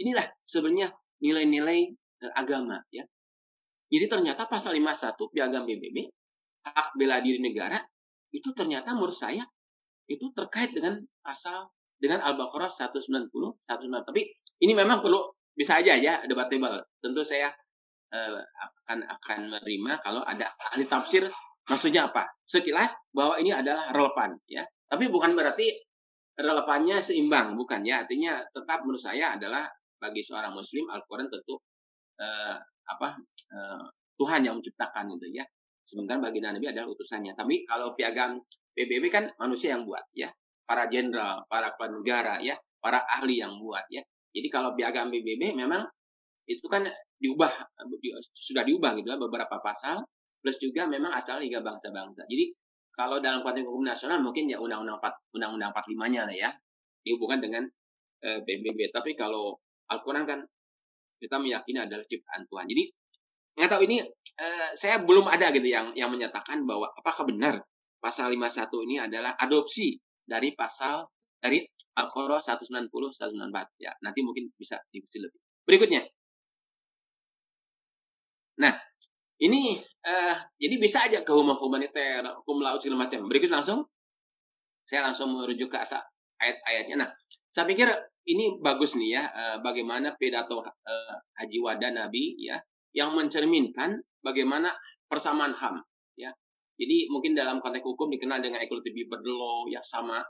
[0.07, 0.87] inilah sebenarnya
[1.19, 3.03] nilai-nilai e, agama ya.
[3.91, 6.07] Jadi ternyata pasal 51 piagam PBB
[6.63, 7.75] hak bela diri negara
[8.31, 9.43] itu ternyata menurut saya
[10.07, 11.67] itu terkait dengan pasal
[11.99, 13.27] dengan Al-Baqarah 190
[13.67, 14.07] 190.
[14.07, 14.21] Tapi
[14.63, 16.87] ini memang perlu bisa aja ya debatable.
[17.03, 17.51] Tentu saya
[18.15, 21.27] uh, akan akan menerima kalau ada ahli tafsir
[21.65, 25.71] maksudnya apa sekilas bahwa ini adalah relevan ya tapi bukan berarti
[26.35, 29.67] relevannya seimbang bukan ya artinya tetap menurut saya adalah
[30.01, 31.61] bagi seorang muslim Al-Quran tentu
[32.19, 32.57] uh,
[32.97, 33.15] apa
[33.51, 33.85] uh,
[34.21, 35.45] Tuhan yang menciptakan itu ya.
[35.81, 37.33] Sementara bagi Nabi adalah utusannya.
[37.33, 38.37] Tapi kalau piagam
[38.77, 40.29] PBB kan manusia yang buat ya.
[40.61, 42.53] Para jenderal para kepala negara ya.
[42.77, 44.05] Para ahli yang buat ya.
[44.31, 45.83] Jadi kalau piagam PBB memang
[46.45, 46.85] itu kan
[47.21, 47.49] diubah
[48.33, 50.05] sudah diubah gitu ya beberapa pasal.
[50.41, 52.25] Plus juga memang asal Liga Bangsa-Bangsa.
[52.25, 52.53] Jadi
[52.93, 56.49] kalau dalam konteks hukum nasional mungkin ya undang-undang 4 undang-undang 45-nya lah ya.
[57.05, 57.63] Dihubungkan dengan
[58.25, 58.89] eh, PBB.
[58.89, 59.57] Tapi kalau
[59.89, 60.41] Al-Qur'an kan
[61.21, 62.65] kita meyakini adalah ciptaan Tuhan.
[62.65, 62.83] Jadi
[63.51, 64.01] nggak tahu ini
[64.41, 67.61] eh, saya belum ada gitu yang yang menyatakan bahwa apakah benar
[68.01, 69.93] pasal 51 ini adalah adopsi
[70.25, 71.05] dari pasal
[71.37, 71.61] dari
[72.01, 73.93] Al-Qur'an 190 194 ya.
[74.01, 75.37] Nanti mungkin bisa diskusi lebih.
[75.61, 76.01] Berikutnya
[78.61, 78.77] Nah,
[79.41, 83.25] ini uh, jadi bisa aja ke hukum humaniter, hukum laut segala macam.
[83.25, 83.89] Berikut langsung
[84.85, 85.77] saya langsung merujuk ke
[86.41, 86.95] ayat-ayatnya.
[87.01, 87.09] Nah,
[87.51, 87.87] saya pikir
[88.31, 92.59] ini bagus nih ya uh, bagaimana pidato uh, Haji Wada Nabi ya
[92.95, 94.71] yang mencerminkan bagaimana
[95.07, 95.83] persamaan HAM
[96.15, 96.31] ya.
[96.79, 100.23] Jadi mungkin dalam konteks hukum dikenal dengan equality before the law ya sama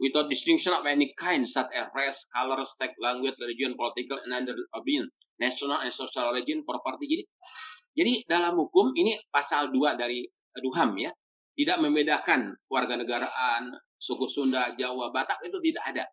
[0.00, 4.56] without distinction of any kind such as race, color, sex, language, religion, political, and other
[4.76, 5.08] opinion,
[5.40, 7.08] national and social religion, property.
[7.08, 7.24] Jadi,
[7.96, 10.24] jadi dalam hukum ini pasal 2 dari
[10.60, 11.12] Duham ya,
[11.56, 16.04] tidak membedakan warga negaraan, suku Sunda, Jawa, Batak itu tidak ada.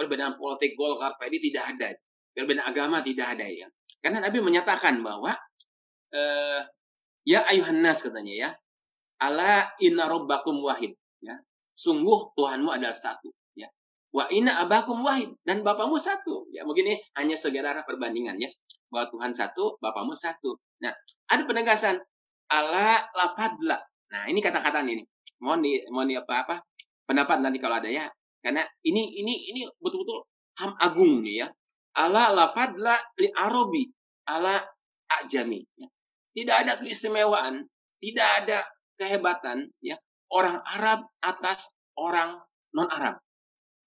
[0.00, 1.92] Perbedaan politik Golkar, PD tidak ada.
[2.32, 3.68] Perbedaan agama tidak ada ya.
[4.00, 5.36] Karena Nabi menyatakan bahwa
[6.08, 6.64] eh,
[7.28, 8.48] ya ayuhan nas katanya ya,
[9.20, 11.36] ala inna rabbakum wahid ya.
[11.76, 13.68] Sungguh Tuhanmu adalah satu ya.
[14.08, 16.48] Wa inna abakum wahid dan bapamu satu.
[16.48, 18.48] Ya, mungkin ini hanya segera perbandingan ya.
[18.88, 20.56] Bahwa Tuhan satu, bapamu satu.
[20.80, 20.96] Nah,
[21.28, 22.00] ada penegasan
[22.48, 25.06] ala lafadla Nah, ini kata-kata ini.
[25.40, 26.56] Mohon di mohon di apa apa
[27.06, 28.10] pendapat nanti kalau ada ya.
[28.40, 30.24] Karena ini ini ini betul-betul
[30.60, 31.48] ham agung nih ya.
[31.96, 33.84] Ala lafadla li arabi
[34.28, 34.64] ala
[35.20, 35.88] ajami ya.
[36.30, 37.66] Tidak ada keistimewaan,
[38.00, 38.58] tidak ada
[38.96, 39.98] kehebatan ya
[40.30, 41.68] orang Arab atas
[41.98, 42.38] orang
[42.72, 43.18] non Arab.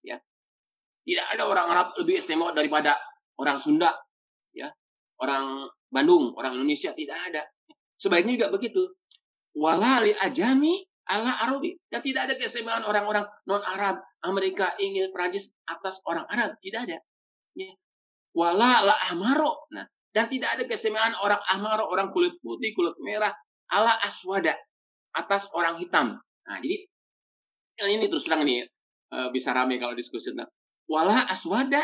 [0.04, 0.20] Ya.
[1.04, 3.00] Tidak ada orang Arab lebih istimewa daripada
[3.40, 3.96] orang Sunda
[4.52, 4.70] ya.
[5.20, 7.44] Orang Bandung, orang Indonesia tidak ada.
[7.96, 8.82] Sebaliknya juga begitu
[9.56, 11.76] walali ajami ala Arabi.
[11.92, 16.56] Dan tidak ada keistimewaan orang-orang non-Arab, Amerika, Inggris, Prancis atas orang Arab.
[16.60, 16.98] Tidak ada.
[17.58, 17.72] Ya.
[18.34, 19.70] Wala la ahmaro.
[19.74, 23.34] Nah, dan tidak ada keistimewaan orang ahmaro, orang kulit putih, kulit merah,
[23.70, 24.58] ala aswada
[25.14, 26.18] atas orang hitam.
[26.20, 26.86] Nah, jadi
[27.94, 28.66] ini terus terang ini
[29.14, 30.34] uh, bisa ramai kalau diskusi.
[30.34, 30.50] Nah,
[30.90, 31.82] wala aswada.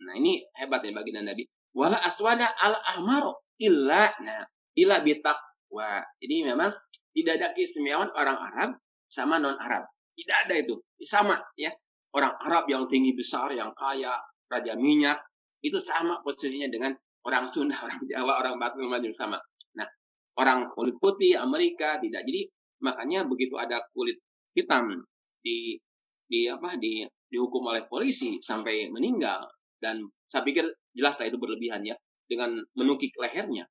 [0.00, 1.44] Nah, ini hebat ya bagi Nabi.
[1.74, 4.42] Wala aswada ala ahmaro illa nah
[4.74, 5.38] illa bitak
[5.70, 6.74] Wah, Jadi memang
[7.16, 8.70] tidak ada keistimewaan orang Arab
[9.10, 9.86] sama non Arab.
[10.14, 10.78] Tidak ada itu.
[11.02, 11.72] Sama ya.
[12.10, 14.18] Orang Arab yang tinggi besar, yang kaya,
[14.50, 15.22] raja minyak,
[15.62, 16.90] itu sama posisinya dengan
[17.22, 19.38] orang Sunda, orang Jawa, orang Batak macam sama.
[19.78, 19.86] Nah,
[20.34, 22.26] orang kulit putih Amerika tidak.
[22.26, 22.50] Jadi
[22.82, 24.18] makanya begitu ada kulit
[24.58, 25.06] hitam
[25.38, 25.78] di
[26.26, 29.46] di apa di dihukum oleh polisi sampai meninggal
[29.78, 31.94] dan saya pikir jelas lah itu berlebihan ya
[32.26, 33.70] dengan menukik lehernya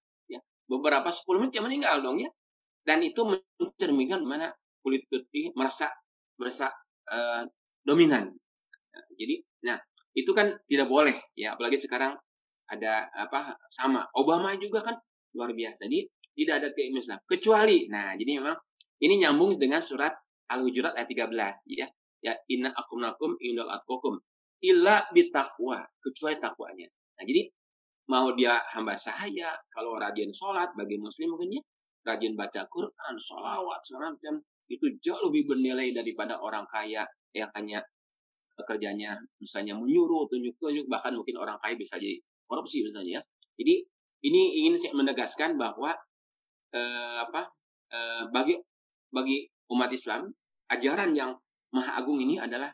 [0.69, 2.29] beberapa 10 menit dia meninggal dong ya.
[2.89, 4.49] Dan itu mencerminkan mana
[4.81, 5.93] kulit putih merasa
[6.41, 6.73] merasa
[7.13, 7.45] uh,
[7.85, 8.33] dominan.
[9.13, 9.77] Jadi, nah
[10.17, 12.17] itu kan tidak boleh ya, apalagi sekarang
[12.65, 14.97] ada apa sama Obama juga kan
[15.37, 15.85] luar biasa.
[15.85, 18.57] Jadi tidak ada keinginan kecuali, nah jadi memang
[19.05, 20.17] ini nyambung dengan surat
[20.49, 21.85] Al-Hujurat ayat 13 ya.
[22.19, 24.17] Ya inna akum nakum indal atkokum
[24.65, 26.89] illa bitakwa kecuali takwanya.
[26.89, 27.53] Nah jadi
[28.09, 31.63] mau dia hamba sahaya, kalau rajin sholat bagi muslim mungkin ya,
[32.05, 34.39] rajin baca Quran, sholawat, segala macam,
[34.69, 37.81] itu jauh lebih bernilai daripada orang kaya yang hanya
[38.55, 42.19] pekerjaannya misalnya menyuruh, tunjuk-tunjuk, bahkan mungkin orang kaya bisa jadi
[42.49, 43.21] korupsi misalnya ya.
[43.59, 43.75] Jadi
[44.25, 45.95] ini ingin saya menegaskan bahwa
[46.75, 47.47] eh, apa
[47.91, 48.55] eh, bagi
[49.09, 50.27] bagi umat Islam
[50.69, 51.33] ajaran yang
[51.73, 52.73] maha agung ini adalah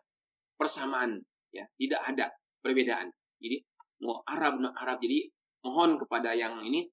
[0.55, 1.19] persamaan
[1.51, 2.26] ya, tidak ada
[2.63, 3.11] perbedaan.
[3.39, 3.61] Jadi
[4.03, 4.99] mau Arab non Arab.
[5.03, 5.28] Jadi
[5.67, 6.88] mohon kepada yang ini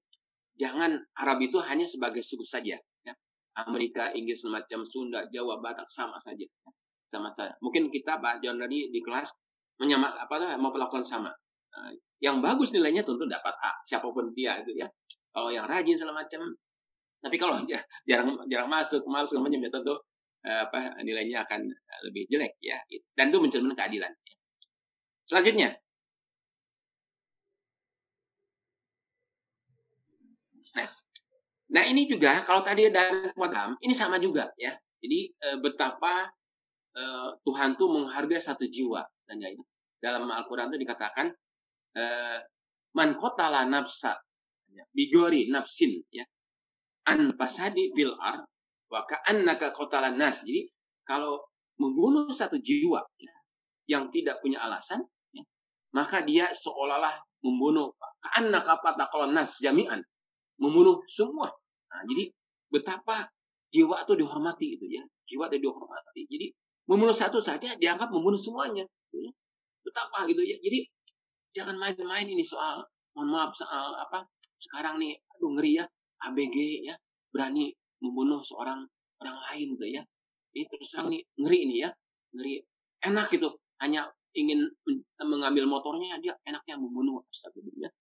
[0.57, 2.77] jangan Arab itu hanya sebagai suku saja.
[3.05, 3.13] Ya.
[3.53, 6.45] Amerika, Inggris, semacam Sunda, Jawa, Batak sama saja.
[6.45, 6.71] Ya.
[7.09, 7.53] Sama saja.
[7.61, 9.29] Mungkin kita Pak John tadi di kelas
[9.81, 11.33] menyamak apa mau melakukan sama.
[11.73, 11.89] Nah,
[12.21, 14.85] yang bagus nilainya tentu dapat A, siapa pun dia itu ya.
[15.33, 16.45] Kalau yang rajin segala macam,
[17.17, 19.95] tapi kalau dia jarang jarang masuk, malas segala macam ya tentu
[20.45, 21.65] eh, apa nilainya akan
[22.09, 22.77] lebih jelek ya.
[23.17, 24.13] Dan itu mencerminkan keadilan.
[25.25, 25.73] Selanjutnya,
[30.73, 30.89] Nah,
[31.69, 34.73] nah ini juga kalau tadi ada wadam, ini sama juga ya.
[35.03, 36.31] Jadi e, betapa
[36.95, 37.03] e,
[37.45, 39.53] Tuhan tuh menghargai satu jiwa dan ya
[40.01, 41.29] dalam Al-Qur'an itu dikatakan
[41.93, 42.03] e,
[42.97, 44.17] man kotala nafsa
[44.71, 46.25] ya, bigori nafsin ya
[47.05, 48.47] an pasadi bil ar
[48.89, 50.41] wa ka'annaka kotala nas.
[50.41, 50.71] Jadi
[51.03, 51.43] kalau
[51.77, 53.33] membunuh satu jiwa ya,
[53.91, 55.03] yang tidak punya alasan
[55.35, 55.43] ya,
[55.91, 57.91] maka dia seolah-olah membunuh
[58.23, 59.99] ka'annaka pataqalan nas jami'an
[60.59, 61.49] membunuh semua.
[61.89, 62.29] Nah, jadi
[62.69, 63.29] betapa
[63.73, 65.03] jiwa itu dihormati itu ya.
[65.29, 66.21] Jiwa itu dihormati.
[66.29, 66.47] Jadi
[66.89, 68.85] membunuh satu saja dianggap membunuh semuanya.
[69.09, 69.31] Gitu ya.
[69.85, 70.57] Betapa gitu ya.
[70.61, 70.85] Jadi
[71.53, 74.25] jangan main-main ini soal mohon maaf soal apa
[74.57, 75.85] sekarang nih aduh ngeri ya
[76.25, 76.57] ABG
[76.89, 76.97] ya
[77.29, 77.69] berani
[78.01, 78.89] membunuh seorang
[79.21, 80.01] orang lain gitu ya.
[80.53, 81.89] Ini terus terang nih ngeri ini ya.
[82.33, 82.53] Ngeri
[83.05, 84.65] enak gitu hanya ingin
[85.21, 87.91] mengambil motornya dia enaknya membunuh astagfirullah.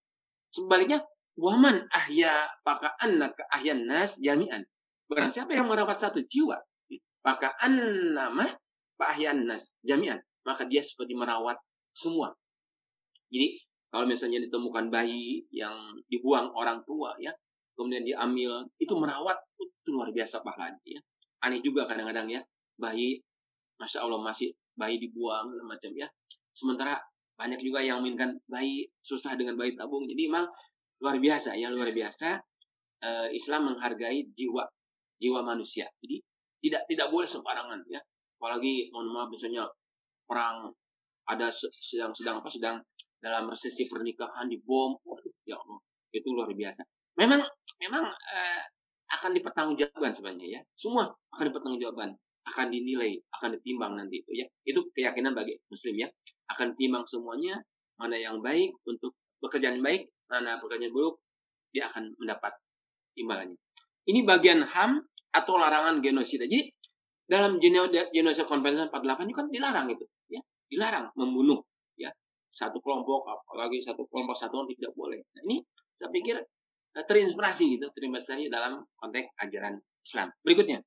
[0.52, 1.04] Sebaliknya
[1.40, 4.64] Waman ahya maka anak ahyan nas jami'an.
[5.08, 6.60] Barang siapa yang mendapat satu jiwa,
[7.24, 8.52] maka nama
[9.00, 10.20] ahyan nas jami'an.
[10.42, 11.54] maka dia seperti merawat
[11.94, 12.34] semua.
[13.30, 13.62] Jadi
[13.94, 17.30] kalau misalnya ditemukan bayi yang dibuang orang tua ya,
[17.78, 21.00] kemudian diambil, itu merawat itu luar biasa pahalanya ya.
[21.42, 22.40] Aneh juga kadang-kadang ya,
[22.78, 23.22] bayi
[23.78, 26.06] Masya Allah masih bayi dibuang macam ya.
[26.54, 26.98] Sementara
[27.34, 30.06] banyak juga yang menginginkan bayi susah dengan bayi tabung.
[30.06, 30.46] Jadi memang
[31.02, 32.38] luar biasa ya, luar biasa.
[33.02, 34.62] Uh, Islam menghargai jiwa
[35.18, 35.90] jiwa manusia.
[35.98, 36.22] Jadi
[36.62, 37.98] tidak tidak boleh sembarangan ya.
[38.38, 39.66] Apalagi mohon maaf misalnya
[40.22, 40.70] perang
[41.26, 42.78] ada sedang sedang apa sedang
[43.22, 44.98] dalam resesi pernikahan di bom,
[45.46, 45.78] ya Allah,
[46.10, 46.82] itu luar biasa.
[47.18, 47.42] Memang
[47.82, 48.62] memang uh,
[49.18, 50.60] akan dipertanggungjawabkan sebenarnya ya.
[50.74, 52.10] Semua akan dipertanggungjawabkan,
[52.54, 54.46] akan dinilai, akan ditimbang nanti itu ya.
[54.66, 56.08] Itu keyakinan bagi muslim ya.
[56.50, 57.62] Akan timbang semuanya
[57.98, 61.22] mana yang baik untuk pekerjaan baik, mana pekerjaan buruk,
[61.72, 62.52] dia akan mendapat
[63.18, 63.58] imbalannya.
[64.06, 65.02] Ini bagian HAM
[65.32, 66.44] atau larangan genosida.
[66.44, 66.68] Jadi
[67.22, 70.42] dalam Genosida Convention 48 itu kan dilarang itu, ya.
[70.68, 71.64] Dilarang membunuh
[72.52, 75.24] satu kelompok apalagi satu kelompok satuan tidak boleh.
[75.32, 75.64] Nah, ini
[75.96, 80.28] saya pikir eh, terinspirasi gitu, terinspirasi dalam konteks ajaran Islam.
[80.44, 80.84] Berikutnya.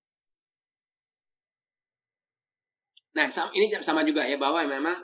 [3.15, 3.27] Nah,
[3.57, 4.99] ini sama juga ya bahwa memang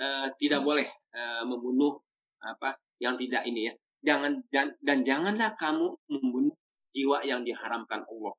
[0.00, 2.00] uh, tidak boleh uh, membunuh
[2.40, 3.74] apa yang tidak ini ya.
[4.00, 6.54] Jangan dan, dan janganlah kamu membunuh
[6.92, 8.34] jiwa yang diharamkan Allah.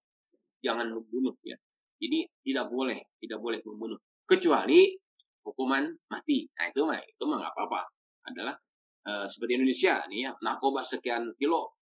[0.61, 1.57] Jangan membunuh ya.
[2.01, 3.97] Jadi tidak boleh, tidak boleh membunuh.
[4.25, 4.89] Kecuali
[5.45, 6.49] hukuman mati.
[6.57, 7.81] Nah itu mah itu mah nggak apa-apa.
[8.29, 8.55] Adalah
[9.09, 11.77] uh, seperti Indonesia nih ya narkoba sekian kilo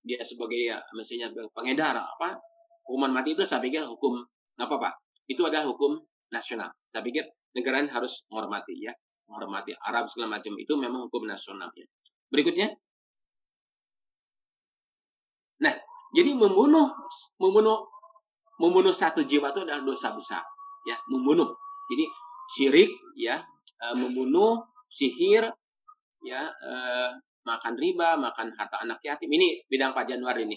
[0.00, 2.40] dia sebagai ya mestinya pengedar apa
[2.88, 4.22] hukuman mati itu saya pikir hukum
[4.58, 4.90] nggak apa-apa.
[5.30, 5.98] Itu adalah hukum
[6.30, 6.70] nasional.
[6.90, 8.94] Saya pikir negara harus menghormati ya
[9.30, 11.86] menghormati Arab segala macam itu memang hukum nasional ya.
[12.30, 12.72] Berikutnya.
[15.60, 15.74] Nah,
[16.16, 16.88] jadi membunuh
[17.36, 17.90] membunuh
[18.60, 20.42] membunuh satu jiwa itu adalah dosa besar
[20.88, 21.52] ya membunuh.
[21.90, 22.04] Jadi
[22.56, 23.42] syirik ya
[23.82, 25.48] uh, membunuh sihir
[26.24, 27.10] ya uh,
[27.46, 29.28] makan riba makan harta anak yatim.
[29.30, 30.56] Ini bidang Pak Januar ini.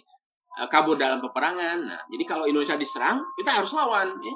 [0.53, 1.77] Uh, kabur dalam peperangan.
[1.89, 4.35] Nah jadi kalau Indonesia diserang kita harus lawan ya.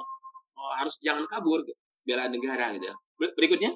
[0.58, 1.62] Oh, harus jangan kabur
[2.02, 2.90] bela negara gitu.
[3.18, 3.70] Berikutnya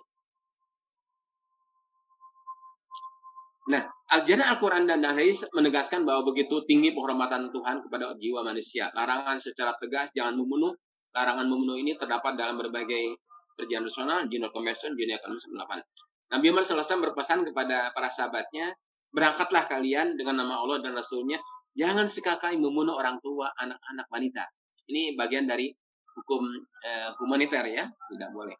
[3.70, 8.90] Nah, ajaran Al-Quran dan Hadis menegaskan bahwa begitu tinggi penghormatan Tuhan kepada jiwa manusia.
[8.90, 10.74] Larangan secara tegas jangan membunuh.
[11.14, 13.14] Larangan membunuh ini terdapat dalam berbagai
[13.54, 16.32] perjanjian nasional, General Convention, Dunia Ekonomi 98.
[16.32, 18.72] Nabi Muhammad SAW berpesan kepada para sahabatnya,
[19.12, 21.36] berangkatlah kalian dengan nama Allah dan Rasulnya,
[21.76, 24.42] jangan sekali membunuh orang tua, anak-anak wanita.
[24.88, 25.68] Ini bagian dari
[26.16, 26.48] hukum
[26.82, 28.56] eh, humaniter ya, tidak boleh.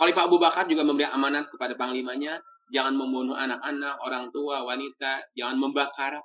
[0.00, 2.40] Khalifah Abu Bakar juga memberi amanat kepada panglimanya,
[2.74, 6.18] jangan membunuh anak-anak, orang tua, wanita, jangan membakar,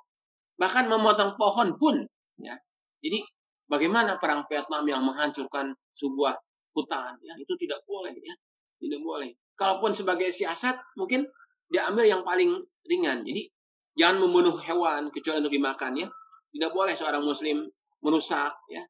[0.58, 2.02] bahkan memotong pohon pun.
[2.42, 2.58] Ya.
[2.98, 3.22] Jadi
[3.70, 6.34] bagaimana perang Vietnam yang menghancurkan sebuah
[6.74, 7.38] hutan ya?
[7.38, 8.34] Itu tidak boleh ya.
[8.82, 9.30] Tidak boleh.
[9.54, 11.22] Kalaupun sebagai siasat mungkin
[11.70, 13.22] diambil yang paling ringan.
[13.22, 13.46] Jadi
[13.94, 16.08] jangan membunuh hewan kecuali untuk dimakan ya.
[16.50, 17.70] Tidak boleh seorang muslim
[18.02, 18.82] merusak ya.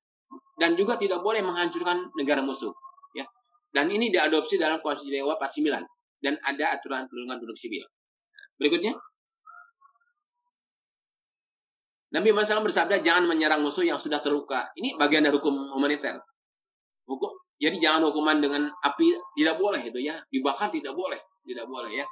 [0.56, 2.72] Dan juga tidak boleh menghancurkan negara musuh
[3.12, 3.28] ya.
[3.68, 7.84] Dan ini diadopsi dalam konstitusi Dewa 49 dan ada aturan perlindungan penduduk sipil
[8.60, 8.94] berikutnya
[12.10, 14.66] Nabi Muhammad SAW bersabda jangan menyerang musuh yang sudah terluka.
[14.74, 16.18] Ini bagian dari hukum humaniter.
[17.06, 20.16] Hukum jadi jangan hukuman dengan api tidak boleh itu ya.
[20.32, 22.08] Dibakar tidak boleh, tidak boleh ya.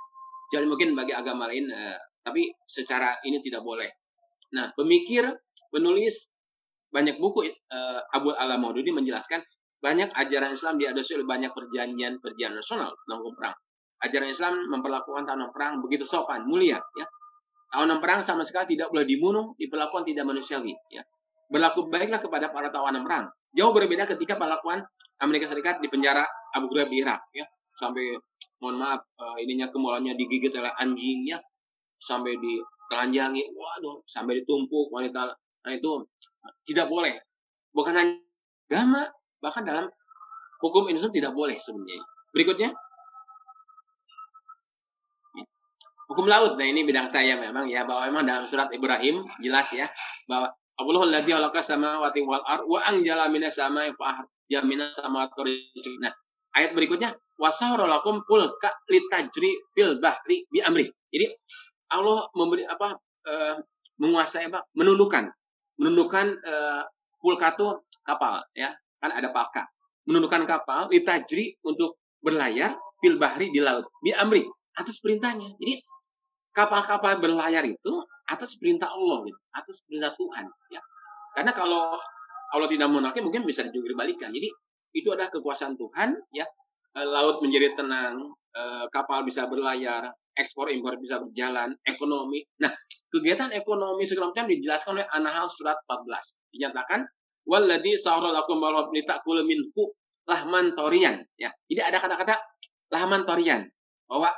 [0.53, 3.89] Jadi mungkin bagi agama lain, eh, tapi secara ini tidak boleh.
[4.53, 5.25] Nah, pemikir,
[5.73, 6.29] penulis
[6.93, 9.41] banyak buku eh, Abu Ala Maududi menjelaskan
[9.81, 13.57] banyak ajaran Islam diadopsi oleh banyak perjanjian-perjanjian nasional tentang perang.
[13.99, 17.07] Ajaran Islam memperlakukan tanah perang begitu sopan, mulia ya.
[17.69, 21.03] Tawanan perang sama sekali tidak boleh dibunuh, diperlakukan tidak manusiawi ya.
[21.51, 23.27] Berlaku baiklah kepada para tawanan perang.
[23.53, 24.85] Jauh berbeda ketika perlakuan
[25.19, 26.23] Amerika Serikat di penjara
[26.55, 27.45] Abu Ghraib di Irak ya
[27.79, 28.19] sampai
[28.59, 31.39] mohon maaf uh, ininya kemulanya digigit oleh anjing ya
[31.99, 35.31] sampai ditelanjangi waduh sampai ditumpuk wanita
[35.63, 36.03] nah itu
[36.67, 37.15] tidak boleh
[37.71, 38.15] bukan hanya
[38.71, 39.07] agama
[39.39, 39.87] bahkan dalam
[40.59, 42.03] hukum Indonesia tidak boleh sebenarnya
[42.35, 42.71] berikutnya
[46.09, 49.87] hukum laut nah ini bidang saya memang ya bahwa memang dalam surat Ibrahim jelas ya
[50.25, 54.25] bahwa Allah alladzi khalaqa samawati wal ard wa anjala minas samai fa
[54.97, 55.29] sama
[56.01, 56.13] Nah,
[56.57, 60.89] ayat berikutnya wasahorolakum pulka litajri fil bahri bi amri.
[61.13, 61.29] Jadi
[61.93, 62.97] Allah memberi apa
[63.29, 63.55] uh,
[64.01, 65.29] menguasai apa menundukkan
[65.77, 66.83] menundukkan uh,
[67.21, 67.69] pulka itu
[68.07, 69.69] kapal ya kan ada palka
[70.09, 72.73] menundukkan kapal litajri untuk berlayar
[73.05, 74.49] fil bahri di laut bi amri
[74.79, 75.59] atas perintahnya.
[75.59, 75.85] Jadi
[76.59, 80.83] kapal-kapal berlayar itu atas perintah Allah gitu, atas perintah Tuhan ya.
[81.39, 81.95] Karena kalau
[82.51, 84.35] Allah tidak menolaknya mungkin bisa juga dibalikan.
[84.35, 84.51] Jadi
[84.99, 86.43] itu adalah kekuasaan Tuhan ya.
[86.99, 92.43] uh, laut menjadi tenang, uh, kapal bisa berlayar, ekspor impor bisa berjalan, ekonomi.
[92.59, 92.75] Nah,
[93.15, 96.43] kegiatan ekonomi segala macam dijelaskan oleh An-Nahl surat 14.
[96.51, 97.07] Dinyatakan
[97.47, 98.59] walladzi sawra lakum
[98.91, 99.95] litakulu minhu
[100.27, 101.55] lahman torian ya.
[101.71, 102.35] Jadi ada kata-kata
[102.91, 103.69] lahman torian
[104.09, 104.33] bahwa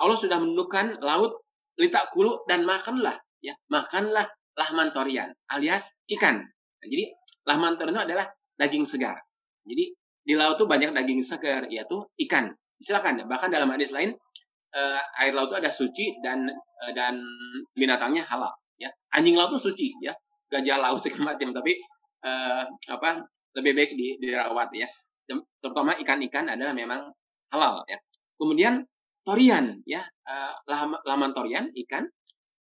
[0.00, 1.36] Allah sudah menentukan laut
[1.80, 3.56] litakulu dan makanlah ya.
[3.72, 6.44] Makanlah lahman torian alias ikan.
[6.44, 7.16] Nah, jadi
[7.48, 8.26] lahman torian itu adalah
[8.60, 9.16] daging segar.
[9.64, 12.52] Jadi di laut itu banyak daging segar yaitu ikan.
[12.80, 14.12] Silakan bahkan dalam hadis lain
[14.74, 17.20] uh, air laut itu ada suci dan uh, dan
[17.74, 20.14] binatangnya halal ya anjing laut itu suci ya
[20.50, 21.78] gajah laut segala macam tapi
[22.26, 23.26] uh, apa
[23.58, 24.86] lebih baik di, dirawat ya
[25.62, 27.06] terutama ikan-ikan adalah memang
[27.54, 27.98] halal ya
[28.34, 28.82] kemudian
[29.26, 30.04] torian ya.
[30.24, 30.52] Uh,
[31.06, 32.06] laman torian ikan.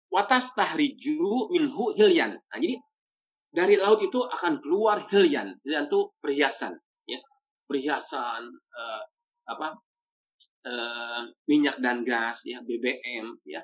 [0.08, 2.40] Watas tahriju minhu hilyan.
[2.40, 2.80] Nah, jadi
[3.52, 5.60] dari laut itu akan keluar hilyan.
[5.64, 7.20] Hilyan itu perhiasan ya.
[7.68, 9.02] Perhiasan uh,
[9.48, 9.76] apa
[10.68, 13.64] uh, minyak dan gas, ya BBM, ya.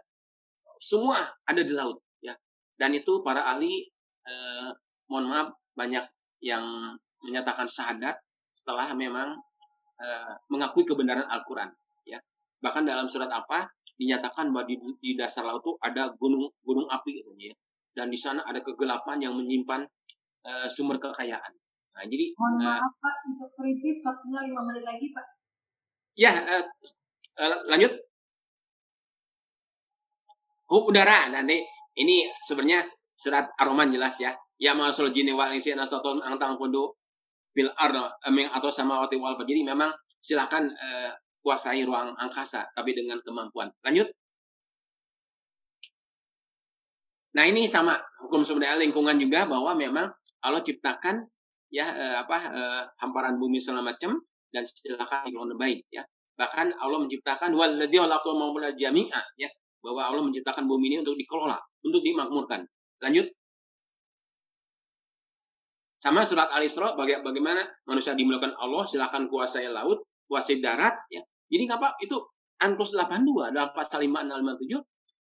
[0.80, 2.36] Semua ada di laut, ya.
[2.76, 3.88] Dan itu para ahli,
[4.28, 4.72] uh,
[5.08, 6.06] mohon maaf banyak
[6.44, 8.20] yang menyatakan syahadat
[8.52, 9.40] setelah memang
[10.00, 11.72] uh, mengakui kebenaran Al-Quran.
[12.64, 13.68] Bahkan dalam surat apa
[14.00, 17.52] dinyatakan bahwa di, di dasar laut itu ada gunung gunung api, gitu, ya.
[17.92, 19.84] Dan di sana ada kegelapan yang menyimpan
[20.48, 21.54] uh, sumber kekayaan.
[21.94, 25.26] Nah, jadi mohon maaf uh, Pak, untuk kritis waktunya lima menit lagi Pak.
[26.18, 26.64] Ya, uh,
[27.38, 27.94] uh, lanjut.
[30.72, 31.62] Hukum udara nanti
[32.02, 34.34] ini sebenarnya surat Ar-Rahman jelas ya.
[34.58, 36.98] Ya masul jini wal insi nasatun angtang kudu
[37.54, 41.14] bil ardo emeng atau sama wati wal Jadi memang silakan uh,
[41.44, 43.70] kuasai ruang angkasa tapi dengan kemampuan.
[43.84, 44.10] Lanjut.
[47.34, 50.08] Nah ini sama hukum sebenarnya lingkungan juga bahwa memang
[50.46, 51.28] Allah ciptakan
[51.74, 54.22] ya eh, apa eh, hamparan bumi segala macam
[54.54, 56.06] dan silakan yang baik ya.
[56.38, 57.98] Bahkan Allah menciptakan waladhi
[58.78, 59.50] jami'a ya,
[59.82, 62.66] bahwa Allah menciptakan bumi ini untuk dikelola, untuk dimakmurkan.
[63.02, 63.30] Lanjut.
[66.02, 71.24] Sama surat Al-Isra bagaimana manusia dimulakan Allah, silakan kuasai laut, kuasai darat ya.
[71.54, 71.94] Jadi apa?
[72.02, 72.18] Itu
[72.66, 74.82] Ankus 82 dalam pasal 5657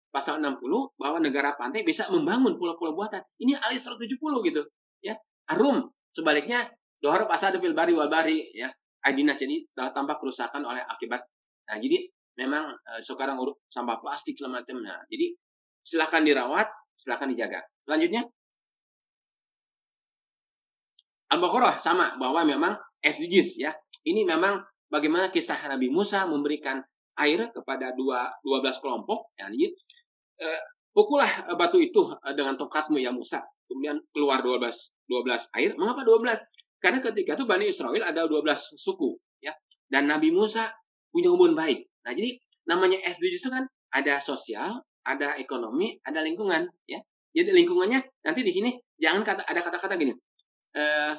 [0.09, 3.21] pasal 60 bahwa negara pantai bisa membangun pulau-pulau buatan.
[3.37, 4.61] Ini Al-Isra 70 gitu
[5.05, 5.13] ya.
[5.53, 6.67] Arum sebaliknya
[6.99, 8.73] dohar pasal fil bari wal bari ya
[9.05, 11.23] Aidina jadi telah tampak kerusakan oleh akibat.
[11.71, 14.83] Nah, jadi memang uh, sekarang urut sampah plastik segala macam.
[14.83, 15.31] Nah, jadi
[15.85, 16.67] silahkan dirawat,
[16.99, 17.63] silahkan dijaga.
[17.87, 18.27] Selanjutnya,
[21.29, 23.71] Al-Baqarah sama bahwa memang SDGs ya.
[24.03, 24.59] Ini memang
[24.89, 26.83] bagaimana kisah Nabi Musa memberikan
[27.19, 29.31] air kepada dua, 12 kelompok.
[29.37, 29.67] Ya, jadi,
[30.43, 30.61] uh,
[30.91, 33.45] pukullah batu itu dengan tokatmu ya Musa.
[33.69, 34.73] Kemudian keluar 12
[35.09, 35.73] 12 air.
[35.77, 36.37] Mengapa 12?
[36.79, 39.51] Karena ketika itu Bani Israel ada 12 suku, ya.
[39.89, 40.69] Dan Nabi Musa
[41.11, 41.89] punya hubungan baik.
[42.05, 47.01] Nah, jadi namanya SDGs itu kan ada sosial, ada ekonomi, ada lingkungan, ya.
[47.35, 50.13] Jadi lingkungannya nanti di sini jangan kata ada kata-kata gini.
[50.77, 51.13] Eh,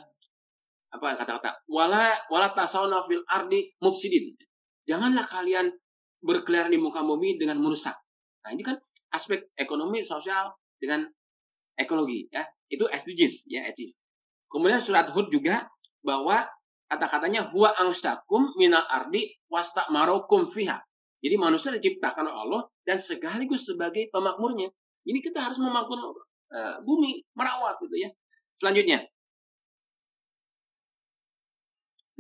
[0.90, 1.62] apa kata-kata?
[1.70, 4.34] Wala wala tasawna fil ardi mufsidin.
[4.90, 5.70] Janganlah kalian
[6.20, 7.94] berkeliaran di muka bumi dengan merusak.
[8.44, 8.76] Nah, ini kan
[9.14, 11.06] aspek ekonomi, sosial dengan
[11.78, 12.44] ekologi, ya.
[12.70, 13.94] Itu SDGs, ya, SDGs.
[14.50, 15.70] Kemudian surat Hud juga
[16.02, 16.46] bahwa
[16.90, 20.82] kata-katanya huwa angstakum minal ardi wastakmarukum fiha.
[21.20, 24.72] Jadi manusia diciptakan oleh Allah dan sekaligus sebagai pemakmurnya.
[25.04, 26.00] Ini kita harus memakmur
[26.50, 28.10] uh, bumi, merawat gitu ya.
[28.56, 29.04] Selanjutnya.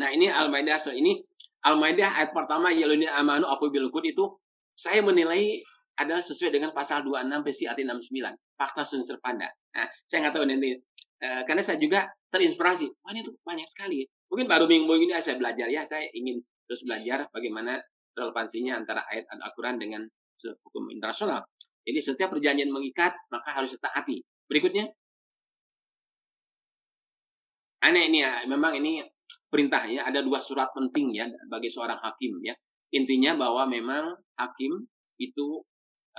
[0.00, 1.20] Nah, ini Al-Maidah ini
[1.60, 4.40] Al-Maidah ayat pertama yaluni amanu aku bilukut itu
[4.72, 5.60] saya menilai
[6.00, 9.52] adalah sesuai dengan pasal 26 PSI 69 fakta unsur panda.
[9.76, 10.72] Nah, saya nggak tahu nanti
[11.20, 12.88] uh, karena saya juga terinspirasi.
[13.04, 14.08] Wah ini tuh banyak sekali.
[14.32, 17.76] Mungkin baru minggu ini saya belajar ya, saya ingin terus belajar bagaimana
[18.16, 20.02] relevansinya antara ayat Al-Quran dengan
[20.40, 21.44] hukum internasional.
[21.84, 24.24] Jadi setiap perjanjian mengikat, maka harus ditaati.
[24.48, 24.88] Berikutnya.
[27.80, 29.04] Aneh ini ya, memang ini
[29.50, 32.54] perintah ya, ada dua surat penting ya bagi seorang hakim ya.
[32.90, 34.86] Intinya bahwa memang hakim
[35.20, 35.62] itu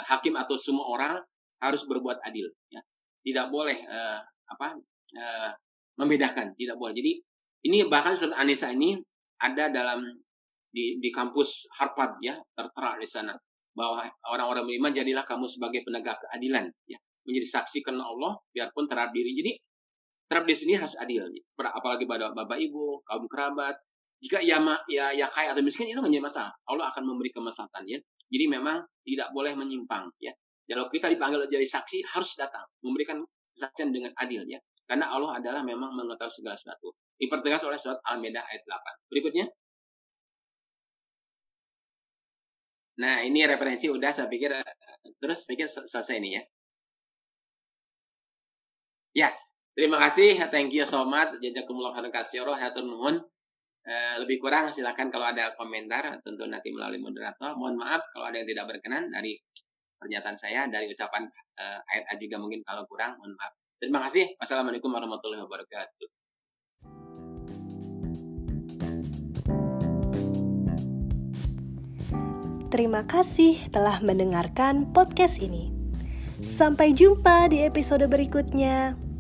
[0.08, 1.14] hakim atau semua orang
[1.60, 2.82] harus berbuat adil ya.
[3.22, 4.68] Tidak boleh uh, apa
[5.18, 5.52] uh,
[6.00, 6.96] membedakan, tidak boleh.
[6.98, 7.12] Jadi
[7.70, 8.98] ini bahkan surat Anissa ini
[9.42, 10.06] ada dalam
[10.72, 13.36] di, di kampus Harvard ya tertera di sana
[13.76, 19.12] bahwa orang-orang beriman jadilah kamu sebagai penegak keadilan ya menjadi saksi karena Allah biarpun terhadap
[19.16, 19.52] diri jadi
[20.32, 21.28] terhadap di sini harus adil
[21.60, 23.76] apalagi pada bapak ibu kaum kerabat
[24.24, 28.00] jika ya ya ya kaya atau miskin itu menjadi masalah Allah akan memberi kemaslahatan ya
[28.32, 30.32] jadi memang tidak boleh menyimpang ya
[30.72, 35.64] kalau kita dipanggil jadi saksi harus datang memberikan kesaksian dengan adil ya karena Allah adalah
[35.64, 36.92] memang mengetahui segala sesuatu.
[37.16, 39.08] Dipertegas oleh surat Al-Maidah ayat 8.
[39.08, 39.48] Berikutnya.
[43.00, 44.68] Nah, ini referensi udah saya pikir uh,
[45.24, 46.44] terus saya pikir selesai ini ya.
[49.12, 49.30] Ya,
[49.74, 50.38] terima kasih.
[50.50, 51.38] Thank you so much.
[51.40, 52.54] Jazakumullah khairan katsira.
[52.58, 53.22] Hatur nuhun.
[53.82, 57.58] Uh, lebih kurang silakan kalau ada komentar tentu nanti melalui moderator.
[57.58, 59.42] Mohon maaf kalau ada yang tidak berkenan dari
[59.98, 61.26] pernyataan saya, dari ucapan
[61.58, 63.58] uh, ayat-ayat juga mungkin kalau kurang, mohon maaf.
[63.82, 64.38] Terima kasih.
[64.38, 66.10] Wassalamualaikum warahmatullahi wabarakatuh.
[72.72, 75.76] Terima kasih telah mendengarkan podcast ini.
[76.40, 79.11] Sampai jumpa di episode berikutnya.